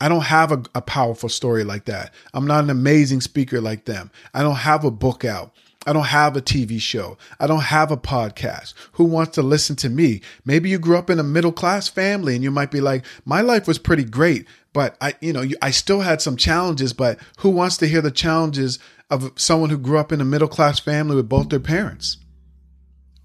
I 0.00 0.08
don't 0.08 0.24
have 0.24 0.52
a, 0.52 0.62
a 0.74 0.82
powerful 0.82 1.28
story 1.28 1.64
like 1.64 1.84
that. 1.86 2.12
I'm 2.32 2.46
not 2.46 2.64
an 2.64 2.70
amazing 2.70 3.20
speaker 3.20 3.60
like 3.60 3.84
them. 3.84 4.10
I 4.32 4.42
don't 4.42 4.56
have 4.56 4.84
a 4.84 4.90
book 4.90 5.24
out. 5.24 5.54
I 5.86 5.92
don't 5.92 6.06
have 6.06 6.36
a 6.36 6.42
TV 6.42 6.80
show. 6.80 7.18
I 7.38 7.46
don't 7.46 7.64
have 7.64 7.90
a 7.90 7.96
podcast. 7.96 8.74
Who 8.92 9.04
wants 9.04 9.32
to 9.32 9.42
listen 9.42 9.76
to 9.76 9.90
me? 9.90 10.22
Maybe 10.44 10.70
you 10.70 10.78
grew 10.78 10.96
up 10.96 11.10
in 11.10 11.18
a 11.18 11.24
middle 11.24 11.52
class 11.52 11.88
family 11.88 12.34
and 12.34 12.42
you 12.42 12.50
might 12.50 12.70
be 12.70 12.80
like, 12.80 13.04
my 13.24 13.42
life 13.42 13.68
was 13.68 13.78
pretty 13.78 14.04
great, 14.04 14.46
but 14.72 14.96
I, 15.00 15.14
you 15.20 15.32
know, 15.32 15.44
I 15.60 15.70
still 15.70 16.00
had 16.00 16.22
some 16.22 16.36
challenges, 16.36 16.92
but 16.92 17.18
who 17.38 17.50
wants 17.50 17.76
to 17.78 17.86
hear 17.86 18.00
the 18.00 18.10
challenges 18.10 18.78
of 19.10 19.32
someone 19.36 19.70
who 19.70 19.78
grew 19.78 19.98
up 19.98 20.10
in 20.10 20.20
a 20.20 20.24
middle 20.24 20.48
class 20.48 20.80
family 20.80 21.16
with 21.16 21.28
both 21.28 21.50
their 21.50 21.60
parents? 21.60 22.16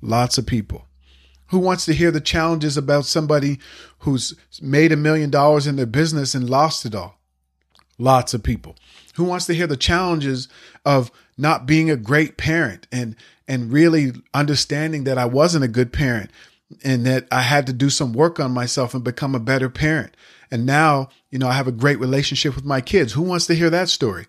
Lots 0.02 0.38
of 0.38 0.46
people. 0.46 0.89
Who 1.50 1.60
wants 1.60 1.86
to 1.86 1.94
hear 1.94 2.12
the 2.12 2.22
challenges 2.22 2.78
about 2.78 3.06
somebody 3.06 3.60
who's 4.00 4.36
made 4.62 4.92
a 4.92 4.98
million 4.98 5.30
dollars 5.30 5.68
in 5.68 5.76
their 5.76 5.86
business 5.86 6.36
and 6.36 6.50
lost 6.50 6.86
it 6.86 6.96
all? 6.96 7.20
Lots 7.98 8.34
of 8.34 8.44
people. 8.44 8.76
Who 9.16 9.24
wants 9.24 9.46
to 9.48 9.54
hear 9.54 9.68
the 9.68 9.76
challenges 9.78 10.48
of 10.86 11.12
not 11.38 11.66
being 11.66 11.90
a 11.90 11.98
great 11.98 12.38
parent 12.38 12.88
and 12.92 13.16
and 13.48 13.72
really 13.72 14.14
understanding 14.34 15.06
that 15.06 15.18
I 15.18 15.26
wasn't 15.26 15.64
a 15.64 15.70
good 15.70 15.92
parent 15.92 16.30
and 16.84 17.04
that 17.08 17.28
I 17.32 17.42
had 17.42 17.66
to 17.66 17.74
do 17.74 17.90
some 17.90 18.14
work 18.14 18.40
on 18.40 18.52
myself 18.52 18.94
and 18.94 19.04
become 19.04 19.34
a 19.34 19.40
better 19.40 19.70
parent. 19.70 20.16
And 20.52 20.68
now, 20.68 21.10
you 21.32 21.40
know, 21.40 21.48
I 21.48 21.54
have 21.54 21.68
a 21.68 21.72
great 21.72 22.00
relationship 22.00 22.56
with 22.56 22.64
my 22.64 22.80
kids. 22.80 23.14
Who 23.14 23.24
wants 23.24 23.48
to 23.48 23.56
hear 23.56 23.72
that 23.72 23.90
story? 23.90 24.28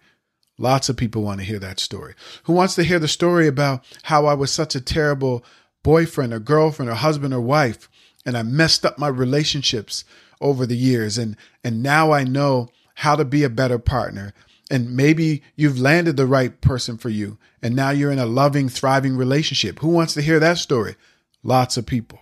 Lots 0.59 0.89
of 0.89 0.97
people 0.97 1.23
want 1.23 1.41
to 1.41 1.47
hear 1.47 1.59
that 1.59 1.81
story. 1.81 2.15
Who 2.45 2.55
wants 2.55 2.75
to 2.77 2.83
hear 2.83 2.99
the 2.99 3.09
story 3.09 3.47
about 3.47 3.85
how 4.05 4.27
I 4.27 4.35
was 4.35 4.51
such 4.51 4.75
a 4.75 4.81
terrible 4.81 5.45
boyfriend 5.83 6.33
or 6.33 6.39
girlfriend 6.39 6.91
or 6.91 6.95
husband 6.95 7.35
or 7.35 7.41
wife 7.41 7.89
and 8.27 8.37
I 8.37 8.43
messed 8.43 8.85
up 8.85 8.99
my 8.99 9.09
relationships 9.09 10.05
over 10.41 10.67
the 10.67 10.77
years. 10.77 11.19
And 11.19 11.37
and 11.65 11.83
now 11.83 12.13
I 12.13 12.25
know 12.25 12.69
how 12.97 13.17
to 13.17 13.25
be 13.25 13.45
a 13.45 13.51
better 13.51 13.79
partner. 13.79 14.35
And 14.71 14.97
maybe 14.97 15.43
you've 15.57 15.81
landed 15.81 16.17
the 16.17 16.27
right 16.27 16.61
person 16.61 16.97
for 16.97 17.09
you 17.09 17.39
and 17.63 17.75
now 17.75 17.91
you're 17.91 18.13
in 18.13 18.19
a 18.19 18.27
loving 18.27 18.69
thriving 18.69 19.17
relationship. 19.17 19.81
Who 19.81 19.89
wants 19.89 20.15
to 20.15 20.23
hear 20.23 20.39
that 20.39 20.59
story? 20.59 20.97
Lots 21.43 21.77
of 21.77 21.87
people. 21.87 22.21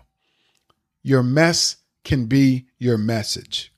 Your 1.02 1.22
mess 1.22 1.76
can 2.04 2.26
be 2.26 2.66
your 2.78 2.96
message. 2.96 3.72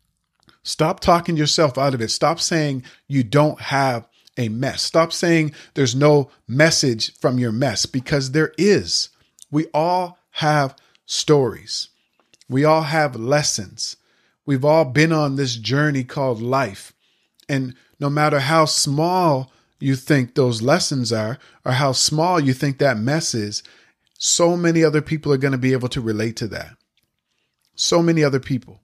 Stop 0.62 1.00
talking 1.00 1.36
yourself 1.36 1.78
out 1.78 1.94
of 1.94 2.00
it. 2.00 2.10
Stop 2.10 2.38
saying 2.38 2.84
you 3.08 3.24
don't 3.24 3.60
have 3.60 4.06
a 4.36 4.48
mess. 4.48 4.82
Stop 4.82 5.12
saying 5.12 5.52
there's 5.74 5.94
no 5.94 6.30
message 6.46 7.16
from 7.18 7.38
your 7.38 7.52
mess 7.52 7.86
because 7.86 8.30
there 8.30 8.52
is 8.56 9.08
we 9.50 9.66
all 9.74 10.18
have 10.32 10.76
stories 11.06 11.88
we 12.48 12.64
all 12.64 12.82
have 12.82 13.16
lessons 13.16 13.96
we've 14.46 14.64
all 14.64 14.84
been 14.84 15.12
on 15.12 15.36
this 15.36 15.56
journey 15.56 16.04
called 16.04 16.40
life 16.40 16.92
and 17.48 17.74
no 17.98 18.08
matter 18.08 18.40
how 18.40 18.64
small 18.64 19.52
you 19.80 19.96
think 19.96 20.34
those 20.34 20.62
lessons 20.62 21.12
are, 21.12 21.38
or 21.64 21.72
how 21.72 21.92
small 21.92 22.38
you 22.38 22.52
think 22.52 22.78
that 22.78 22.98
mess 22.98 23.34
is, 23.34 23.62
so 24.18 24.56
many 24.56 24.84
other 24.84 25.00
people 25.00 25.32
are 25.32 25.38
going 25.38 25.52
to 25.52 25.58
be 25.58 25.72
able 25.72 25.88
to 25.88 26.00
relate 26.00 26.36
to 26.36 26.46
that. 26.48 26.76
So 27.74 28.02
many 28.02 28.22
other 28.22 28.38
people. 28.38 28.82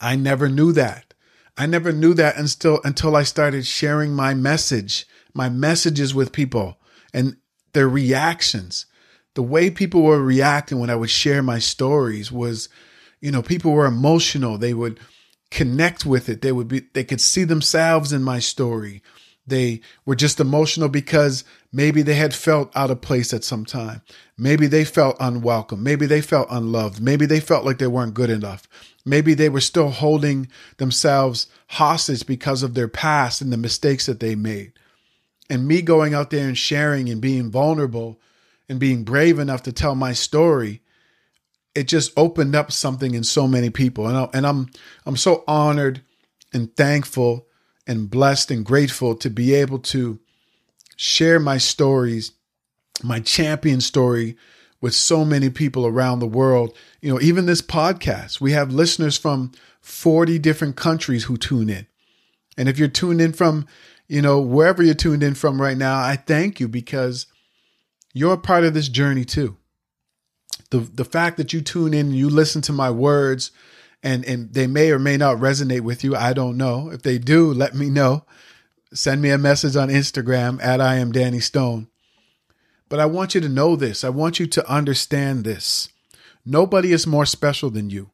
I 0.00 0.14
never 0.14 0.48
knew 0.48 0.72
that. 0.72 1.12
I 1.58 1.66
never 1.66 1.90
knew 1.90 2.14
that 2.14 2.36
until 2.36 2.80
until 2.84 3.16
I 3.16 3.22
started 3.24 3.66
sharing 3.66 4.12
my 4.12 4.34
message, 4.34 5.06
my 5.34 5.48
messages 5.48 6.14
with 6.14 6.32
people 6.32 6.78
and 7.12 7.36
their 7.72 7.88
reactions. 7.88 8.86
The 9.36 9.42
way 9.42 9.70
people 9.70 10.02
were 10.02 10.22
reacting 10.22 10.78
when 10.78 10.88
I 10.88 10.96
would 10.96 11.10
share 11.10 11.42
my 11.42 11.58
stories 11.58 12.32
was, 12.32 12.70
you 13.20 13.30
know, 13.30 13.42
people 13.42 13.72
were 13.72 13.84
emotional. 13.84 14.56
They 14.56 14.72
would 14.72 14.98
connect 15.50 16.06
with 16.06 16.30
it. 16.30 16.40
They 16.40 16.52
would 16.52 16.68
be, 16.68 16.84
they 16.94 17.04
could 17.04 17.20
see 17.20 17.44
themselves 17.44 18.14
in 18.14 18.22
my 18.22 18.38
story. 18.38 19.02
They 19.46 19.82
were 20.06 20.16
just 20.16 20.40
emotional 20.40 20.88
because 20.88 21.44
maybe 21.70 22.00
they 22.00 22.14
had 22.14 22.34
felt 22.34 22.74
out 22.74 22.90
of 22.90 23.02
place 23.02 23.34
at 23.34 23.44
some 23.44 23.66
time. 23.66 24.00
Maybe 24.38 24.66
they 24.66 24.86
felt 24.86 25.18
unwelcome. 25.20 25.82
Maybe 25.82 26.06
they 26.06 26.22
felt 26.22 26.48
unloved. 26.50 27.02
Maybe 27.02 27.26
they 27.26 27.38
felt 27.38 27.66
like 27.66 27.76
they 27.76 27.86
weren't 27.86 28.14
good 28.14 28.30
enough. 28.30 28.66
Maybe 29.04 29.34
they 29.34 29.50
were 29.50 29.60
still 29.60 29.90
holding 29.90 30.48
themselves 30.78 31.46
hostage 31.68 32.26
because 32.26 32.62
of 32.62 32.72
their 32.72 32.88
past 32.88 33.42
and 33.42 33.52
the 33.52 33.58
mistakes 33.58 34.06
that 34.06 34.18
they 34.18 34.34
made. 34.34 34.72
And 35.50 35.68
me 35.68 35.82
going 35.82 36.14
out 36.14 36.30
there 36.30 36.48
and 36.48 36.56
sharing 36.56 37.10
and 37.10 37.20
being 37.20 37.50
vulnerable 37.50 38.18
and 38.68 38.80
being 38.80 39.04
brave 39.04 39.38
enough 39.38 39.62
to 39.64 39.72
tell 39.72 39.94
my 39.94 40.12
story 40.12 40.82
it 41.76 41.86
just 41.86 42.10
opened 42.16 42.56
up 42.56 42.72
something 42.72 43.14
in 43.14 43.22
so 43.22 43.46
many 43.46 43.68
people. 43.68 44.06
And, 44.06 44.16
I, 44.16 44.28
and 44.32 44.46
I'm 44.46 44.70
I'm 45.04 45.16
so 45.16 45.44
honored 45.46 46.00
and 46.52 46.74
thankful 46.74 47.46
and 47.86 48.10
blessed 48.10 48.50
and 48.50 48.64
grateful 48.64 49.14
to 49.16 49.28
be 49.28 49.54
able 49.54 49.78
to 49.80 50.18
share 50.96 51.38
my 51.38 51.58
stories 51.58 52.32
my 53.02 53.20
champion 53.20 53.82
story 53.82 54.38
with 54.80 54.94
so 54.94 55.22
many 55.22 55.50
people 55.50 55.86
around 55.86 56.18
the 56.18 56.26
world. 56.26 56.74
You 57.02 57.12
know 57.12 57.20
even 57.20 57.44
this 57.44 57.62
podcast 57.62 58.40
we 58.40 58.52
have 58.52 58.72
listeners 58.72 59.18
from 59.18 59.52
40 59.82 60.38
different 60.38 60.76
countries 60.76 61.24
who 61.24 61.36
tune 61.36 61.68
in. 61.68 61.86
And 62.56 62.70
if 62.70 62.78
you're 62.78 62.88
tuned 62.88 63.20
in 63.20 63.34
from 63.34 63.66
you 64.08 64.22
know 64.22 64.40
wherever 64.40 64.82
you're 64.82 64.94
tuned 64.94 65.22
in 65.22 65.34
from 65.34 65.60
right 65.60 65.76
now 65.76 65.98
i 65.98 66.14
thank 66.14 66.60
you 66.60 66.68
because 66.68 67.26
you're 68.16 68.32
a 68.32 68.38
part 68.38 68.64
of 68.64 68.72
this 68.72 68.88
journey 68.88 69.26
too. 69.26 69.58
The 70.70 70.78
the 70.78 71.04
fact 71.04 71.36
that 71.36 71.52
you 71.52 71.60
tune 71.60 71.92
in 71.92 72.06
and 72.06 72.16
you 72.16 72.30
listen 72.30 72.62
to 72.62 72.72
my 72.72 72.90
words 72.90 73.50
and 74.02 74.24
and 74.24 74.54
they 74.54 74.66
may 74.66 74.90
or 74.90 74.98
may 74.98 75.18
not 75.18 75.36
resonate 75.36 75.82
with 75.82 76.02
you 76.02 76.16
i 76.16 76.32
don't 76.32 76.56
know. 76.56 76.90
If 76.90 77.02
they 77.02 77.18
do 77.18 77.52
let 77.52 77.74
me 77.74 77.90
know. 77.90 78.24
Send 78.94 79.20
me 79.20 79.28
a 79.28 79.36
message 79.36 79.76
on 79.76 79.90
instagram 79.90 80.62
at 80.64 80.80
i 80.80 80.94
am 80.94 81.12
danny 81.12 81.40
stone. 81.40 81.88
But 82.88 83.00
i 83.00 83.06
want 83.06 83.34
you 83.34 83.42
to 83.42 83.50
know 83.50 83.76
this. 83.76 84.02
I 84.02 84.08
want 84.08 84.40
you 84.40 84.46
to 84.46 84.66
understand 84.66 85.44
this. 85.44 85.90
Nobody 86.42 86.92
is 86.92 87.06
more 87.06 87.26
special 87.26 87.68
than 87.68 87.90
you. 87.90 88.12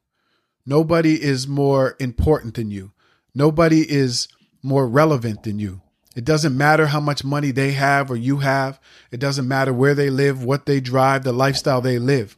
Nobody 0.67 1.23
is 1.23 1.47
more 1.47 1.95
important 2.01 2.55
than 2.55 2.73
you. 2.73 2.91
Nobody 3.37 3.89
is 3.89 4.27
more 4.65 4.89
relevant 4.89 5.45
than 5.45 5.61
you 5.61 5.82
it 6.15 6.25
doesn't 6.25 6.57
matter 6.57 6.87
how 6.89 7.01
much 7.01 7.25
money 7.25 7.51
they 7.51 7.73
have 7.73 8.11
or 8.11 8.17
you 8.17 8.39
have. 8.39 8.81
It 9.11 9.21
doesn't 9.21 9.49
matter 9.49 9.73
where 9.73 9.95
they 9.95 10.11
live, 10.11 10.45
what 10.45 10.67
they 10.67 10.81
drive, 10.81 11.25
the 11.25 11.33
lifestyle 11.33 11.81
they 11.81 11.99
live. 11.99 12.37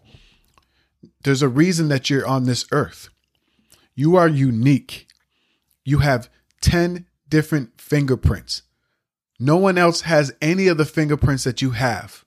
There's 1.24 1.42
a 1.42 1.48
reason 1.48 1.88
that 1.88 2.08
you're 2.08 2.26
on 2.26 2.44
this 2.44 2.66
earth. 2.70 3.08
You 3.94 4.16
are 4.16 4.28
unique. 4.28 5.08
You 5.84 5.98
have 5.98 6.30
10 6.60 7.06
different 7.28 7.80
fingerprints. 7.80 8.62
No 9.40 9.56
one 9.56 9.76
else 9.76 10.02
has 10.02 10.32
any 10.40 10.68
of 10.68 10.78
the 10.78 10.84
fingerprints 10.84 11.44
that 11.44 11.60
you 11.60 11.70
have. 11.70 12.24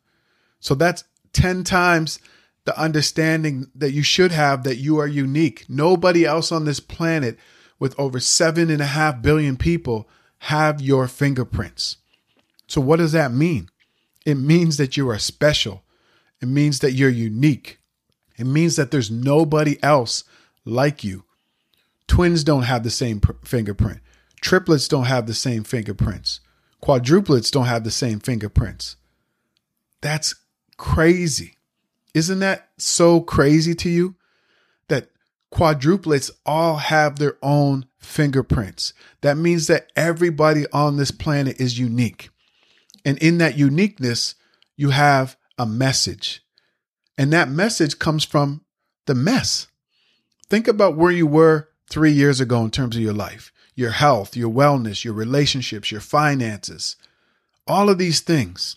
So 0.60 0.76
that's 0.76 1.06
10 1.34 1.64
times 1.64 2.20
the 2.66 2.78
understanding 2.78 3.72
that 3.76 3.92
you 3.92 4.04
should 4.04 4.32
have 4.34 4.64
that 4.64 4.76
you 4.76 5.00
are 5.00 5.08
unique. 5.08 5.66
Nobody 5.70 6.26
else 6.26 6.52
on 6.52 6.66
this 6.66 6.82
planet 6.82 7.38
with 7.80 7.98
over 7.98 8.20
seven 8.20 8.70
and 8.70 8.82
a 8.82 8.88
half 8.88 9.22
billion 9.22 9.56
people 9.56 10.10
have 10.40 10.82
your 10.82 11.08
fingerprints. 11.08 11.98
So, 12.68 12.82
what 12.82 12.98
does 12.98 13.12
that 13.14 13.32
mean? 13.32 13.70
It 14.26 14.36
means 14.36 14.78
that 14.78 14.98
you 14.98 15.10
are 15.10 15.20
special. 15.20 15.84
It 16.42 16.48
means 16.48 16.80
that 16.80 16.92
you're 16.92 17.10
unique. 17.10 17.80
It 18.38 18.46
means 18.46 18.76
that 18.76 18.92
there's 18.92 19.10
nobody 19.10 19.82
else 19.82 20.24
like 20.66 21.04
you. 21.04 21.24
Twins 22.08 22.44
don't 22.44 22.64
have 22.64 22.84
the 22.84 22.90
same 22.90 23.20
pr- 23.20 23.34
fingerprint. 23.44 24.00
Triplets 24.42 24.88
don't 24.88 25.06
have 25.06 25.28
the 25.28 25.34
same 25.34 25.64
fingerprints. 25.64 26.42
Quadruplets 26.84 27.52
don't 27.52 27.66
have 27.66 27.84
the 27.84 27.92
same 27.92 28.20
fingerprints. 28.20 28.98
That's 30.02 30.36
crazy. 30.78 31.58
Isn't 32.14 32.40
that 32.40 32.70
so 32.78 33.22
crazy 33.22 33.74
to 33.76 33.90
you? 33.90 34.16
Quadruplets 35.54 36.30
all 36.46 36.78
have 36.78 37.18
their 37.18 37.38
own 37.42 37.86
fingerprints. 38.00 38.94
That 39.22 39.38
means 39.38 39.68
that 39.68 39.92
everybody 39.96 40.66
on 40.74 40.98
this 40.98 41.12
planet 41.12 41.60
is 41.60 41.80
unique. 41.80 42.30
And 43.06 43.18
in 43.20 43.38
that 43.38 43.58
uniqueness, 43.58 44.36
you 44.76 44.90
have 44.90 45.38
a 45.58 45.66
message. 45.66 46.44
And 47.18 47.32
that 47.34 47.50
message 47.50 47.98
comes 47.98 48.24
from 48.24 48.64
the 49.06 49.16
mess. 49.16 49.68
Think 50.50 50.68
about 50.68 50.98
where 50.98 51.12
you 51.12 51.26
were 51.26 51.70
three 51.90 52.12
years 52.12 52.40
ago 52.40 52.64
in 52.64 52.72
terms 52.72 52.96
of 52.96 53.02
your 53.02 53.14
life, 53.14 53.52
your 53.76 53.92
health, 53.92 54.36
your 54.36 54.52
wellness, 54.52 55.04
your 55.04 55.14
relationships, 55.14 55.92
your 55.92 56.02
finances, 56.02 56.96
all 57.66 57.90
of 57.90 57.98
these 57.98 58.20
things. 58.20 58.76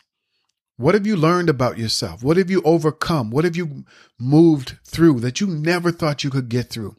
What 0.80 0.94
have 0.94 1.06
you 1.06 1.14
learned 1.14 1.50
about 1.50 1.76
yourself? 1.76 2.22
What 2.22 2.38
have 2.38 2.50
you 2.50 2.62
overcome? 2.64 3.30
What 3.30 3.44
have 3.44 3.54
you 3.54 3.84
moved 4.18 4.78
through 4.82 5.20
that 5.20 5.38
you 5.38 5.46
never 5.46 5.92
thought 5.92 6.25
you 6.25 6.30
could 6.30 6.49
get 6.49 6.70
through? 6.70 6.96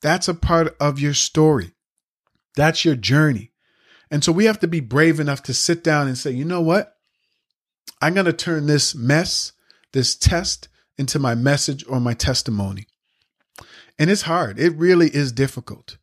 That's 0.00 0.26
a 0.26 0.32
part 0.32 0.74
of 0.80 0.98
your 0.98 1.12
story. 1.12 1.72
That's 2.56 2.82
your 2.82 2.94
journey. 2.94 3.52
And 4.10 4.24
so 4.24 4.32
we 4.32 4.46
have 4.46 4.58
to 4.60 4.66
be 4.66 4.80
brave 4.80 5.20
enough 5.20 5.42
to 5.44 5.52
sit 5.52 5.84
down 5.84 6.08
and 6.08 6.16
say, 6.16 6.30
you 6.30 6.46
know 6.46 6.62
what? 6.62 6.94
I'm 8.00 8.14
going 8.14 8.24
to 8.24 8.32
turn 8.32 8.64
this 8.64 8.94
mess, 8.94 9.52
this 9.92 10.16
test, 10.16 10.68
into 10.96 11.18
my 11.18 11.34
message 11.34 11.84
or 11.86 12.00
my 12.00 12.14
testimony. 12.14 12.86
And 13.98 14.08
it's 14.08 14.22
hard. 14.22 14.58
It 14.58 14.78
really 14.78 15.14
is 15.14 15.30
difficult. 15.30 15.98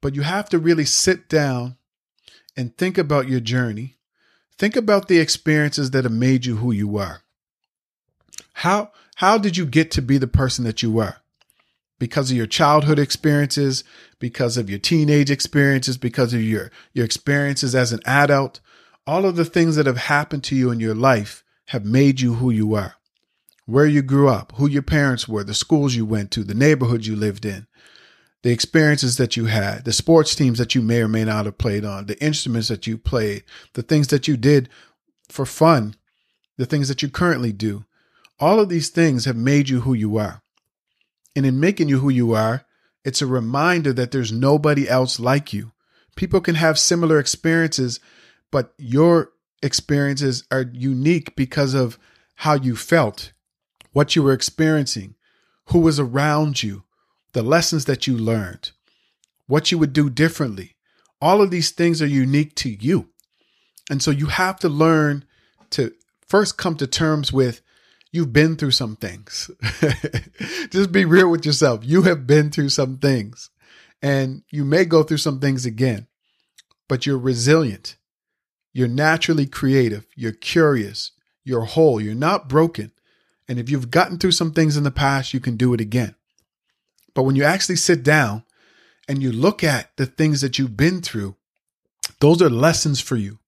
But 0.00 0.16
you 0.16 0.22
have 0.22 0.48
to 0.48 0.58
really 0.58 0.86
sit 0.86 1.28
down 1.28 1.76
and 2.56 2.76
think 2.76 2.98
about 2.98 3.28
your 3.28 3.38
journey 3.38 3.97
Think 4.58 4.74
about 4.74 5.06
the 5.06 5.20
experiences 5.20 5.92
that 5.92 6.04
have 6.04 6.12
made 6.12 6.44
you 6.44 6.56
who 6.56 6.72
you 6.72 6.96
are. 6.98 7.22
How 8.54 8.90
how 9.16 9.38
did 9.38 9.56
you 9.56 9.66
get 9.66 9.90
to 9.92 10.02
be 10.02 10.18
the 10.18 10.26
person 10.26 10.64
that 10.64 10.82
you 10.82 10.90
were? 10.90 11.16
Because 11.98 12.30
of 12.30 12.36
your 12.36 12.46
childhood 12.46 12.98
experiences, 12.98 13.84
because 14.18 14.56
of 14.56 14.68
your 14.68 14.78
teenage 14.78 15.30
experiences, 15.30 15.96
because 15.96 16.34
of 16.34 16.42
your 16.42 16.72
your 16.92 17.04
experiences 17.04 17.74
as 17.74 17.92
an 17.92 18.00
adult, 18.04 18.60
all 19.06 19.24
of 19.24 19.36
the 19.36 19.44
things 19.44 19.76
that 19.76 19.86
have 19.86 19.96
happened 19.96 20.42
to 20.44 20.56
you 20.56 20.70
in 20.70 20.80
your 20.80 20.94
life 20.94 21.44
have 21.68 21.84
made 21.84 22.20
you 22.20 22.34
who 22.34 22.50
you 22.50 22.74
are. 22.74 22.94
Where 23.64 23.86
you 23.86 24.02
grew 24.02 24.28
up, 24.28 24.52
who 24.56 24.68
your 24.68 24.82
parents 24.82 25.28
were, 25.28 25.44
the 25.44 25.54
schools 25.54 25.94
you 25.94 26.06
went 26.06 26.30
to, 26.32 26.42
the 26.42 26.54
neighborhoods 26.54 27.06
you 27.06 27.14
lived 27.14 27.44
in, 27.44 27.66
the 28.42 28.50
experiences 28.50 29.16
that 29.16 29.36
you 29.36 29.46
had, 29.46 29.84
the 29.84 29.92
sports 29.92 30.34
teams 30.34 30.58
that 30.58 30.74
you 30.74 30.82
may 30.82 31.02
or 31.02 31.08
may 31.08 31.24
not 31.24 31.46
have 31.46 31.58
played 31.58 31.84
on, 31.84 32.06
the 32.06 32.22
instruments 32.22 32.68
that 32.68 32.86
you 32.86 32.96
played, 32.96 33.42
the 33.74 33.82
things 33.82 34.08
that 34.08 34.28
you 34.28 34.36
did 34.36 34.68
for 35.28 35.44
fun, 35.44 35.94
the 36.56 36.66
things 36.66 36.88
that 36.88 37.02
you 37.02 37.08
currently 37.08 37.52
do. 37.52 37.84
All 38.38 38.60
of 38.60 38.68
these 38.68 38.90
things 38.90 39.24
have 39.24 39.36
made 39.36 39.68
you 39.68 39.80
who 39.80 39.92
you 39.92 40.16
are. 40.16 40.42
And 41.34 41.44
in 41.44 41.58
making 41.58 41.88
you 41.88 41.98
who 41.98 42.08
you 42.08 42.32
are, 42.34 42.64
it's 43.04 43.22
a 43.22 43.26
reminder 43.26 43.92
that 43.92 44.10
there's 44.10 44.32
nobody 44.32 44.88
else 44.88 45.18
like 45.18 45.52
you. 45.52 45.72
People 46.16 46.40
can 46.40 46.56
have 46.56 46.78
similar 46.78 47.18
experiences, 47.18 48.00
but 48.50 48.72
your 48.76 49.32
experiences 49.62 50.44
are 50.50 50.66
unique 50.72 51.34
because 51.36 51.74
of 51.74 51.98
how 52.36 52.54
you 52.54 52.76
felt, 52.76 53.32
what 53.92 54.14
you 54.14 54.22
were 54.22 54.32
experiencing, 54.32 55.14
who 55.66 55.80
was 55.80 55.98
around 55.98 56.62
you, 56.62 56.84
the 57.38 57.44
lessons 57.44 57.84
that 57.84 58.08
you 58.08 58.18
learned, 58.18 58.72
what 59.46 59.70
you 59.70 59.78
would 59.78 59.92
do 59.92 60.10
differently. 60.10 60.74
All 61.20 61.40
of 61.40 61.52
these 61.52 61.70
things 61.70 62.02
are 62.02 62.06
unique 62.06 62.56
to 62.56 62.68
you. 62.68 63.10
And 63.88 64.02
so 64.02 64.10
you 64.10 64.26
have 64.26 64.58
to 64.58 64.68
learn 64.68 65.24
to 65.70 65.92
first 66.26 66.58
come 66.58 66.74
to 66.78 66.86
terms 66.88 67.32
with 67.32 67.60
you've 68.10 68.32
been 68.32 68.56
through 68.56 68.72
some 68.72 68.96
things. 68.96 69.52
Just 70.70 70.90
be 70.90 71.04
real 71.04 71.30
with 71.30 71.46
yourself. 71.46 71.82
You 71.84 72.02
have 72.02 72.26
been 72.26 72.50
through 72.50 72.70
some 72.70 72.98
things 72.98 73.50
and 74.02 74.42
you 74.50 74.64
may 74.64 74.84
go 74.84 75.04
through 75.04 75.18
some 75.18 75.38
things 75.38 75.64
again, 75.64 76.08
but 76.88 77.06
you're 77.06 77.18
resilient. 77.18 77.98
You're 78.72 78.88
naturally 78.88 79.46
creative. 79.46 80.08
You're 80.16 80.32
curious. 80.32 81.12
You're 81.44 81.66
whole. 81.66 82.00
You're 82.00 82.16
not 82.16 82.48
broken. 82.48 82.90
And 83.46 83.60
if 83.60 83.70
you've 83.70 83.92
gotten 83.92 84.18
through 84.18 84.32
some 84.32 84.50
things 84.50 84.76
in 84.76 84.82
the 84.82 84.90
past, 84.90 85.32
you 85.32 85.38
can 85.38 85.56
do 85.56 85.72
it 85.72 85.80
again. 85.80 86.16
But 87.14 87.22
when 87.22 87.36
you 87.36 87.44
actually 87.44 87.76
sit 87.76 88.02
down 88.02 88.44
and 89.08 89.22
you 89.22 89.32
look 89.32 89.64
at 89.64 89.96
the 89.96 90.06
things 90.06 90.40
that 90.40 90.58
you've 90.58 90.76
been 90.76 91.00
through, 91.00 91.36
those 92.20 92.42
are 92.42 92.50
lessons 92.50 93.00
for 93.00 93.16
you. 93.16 93.38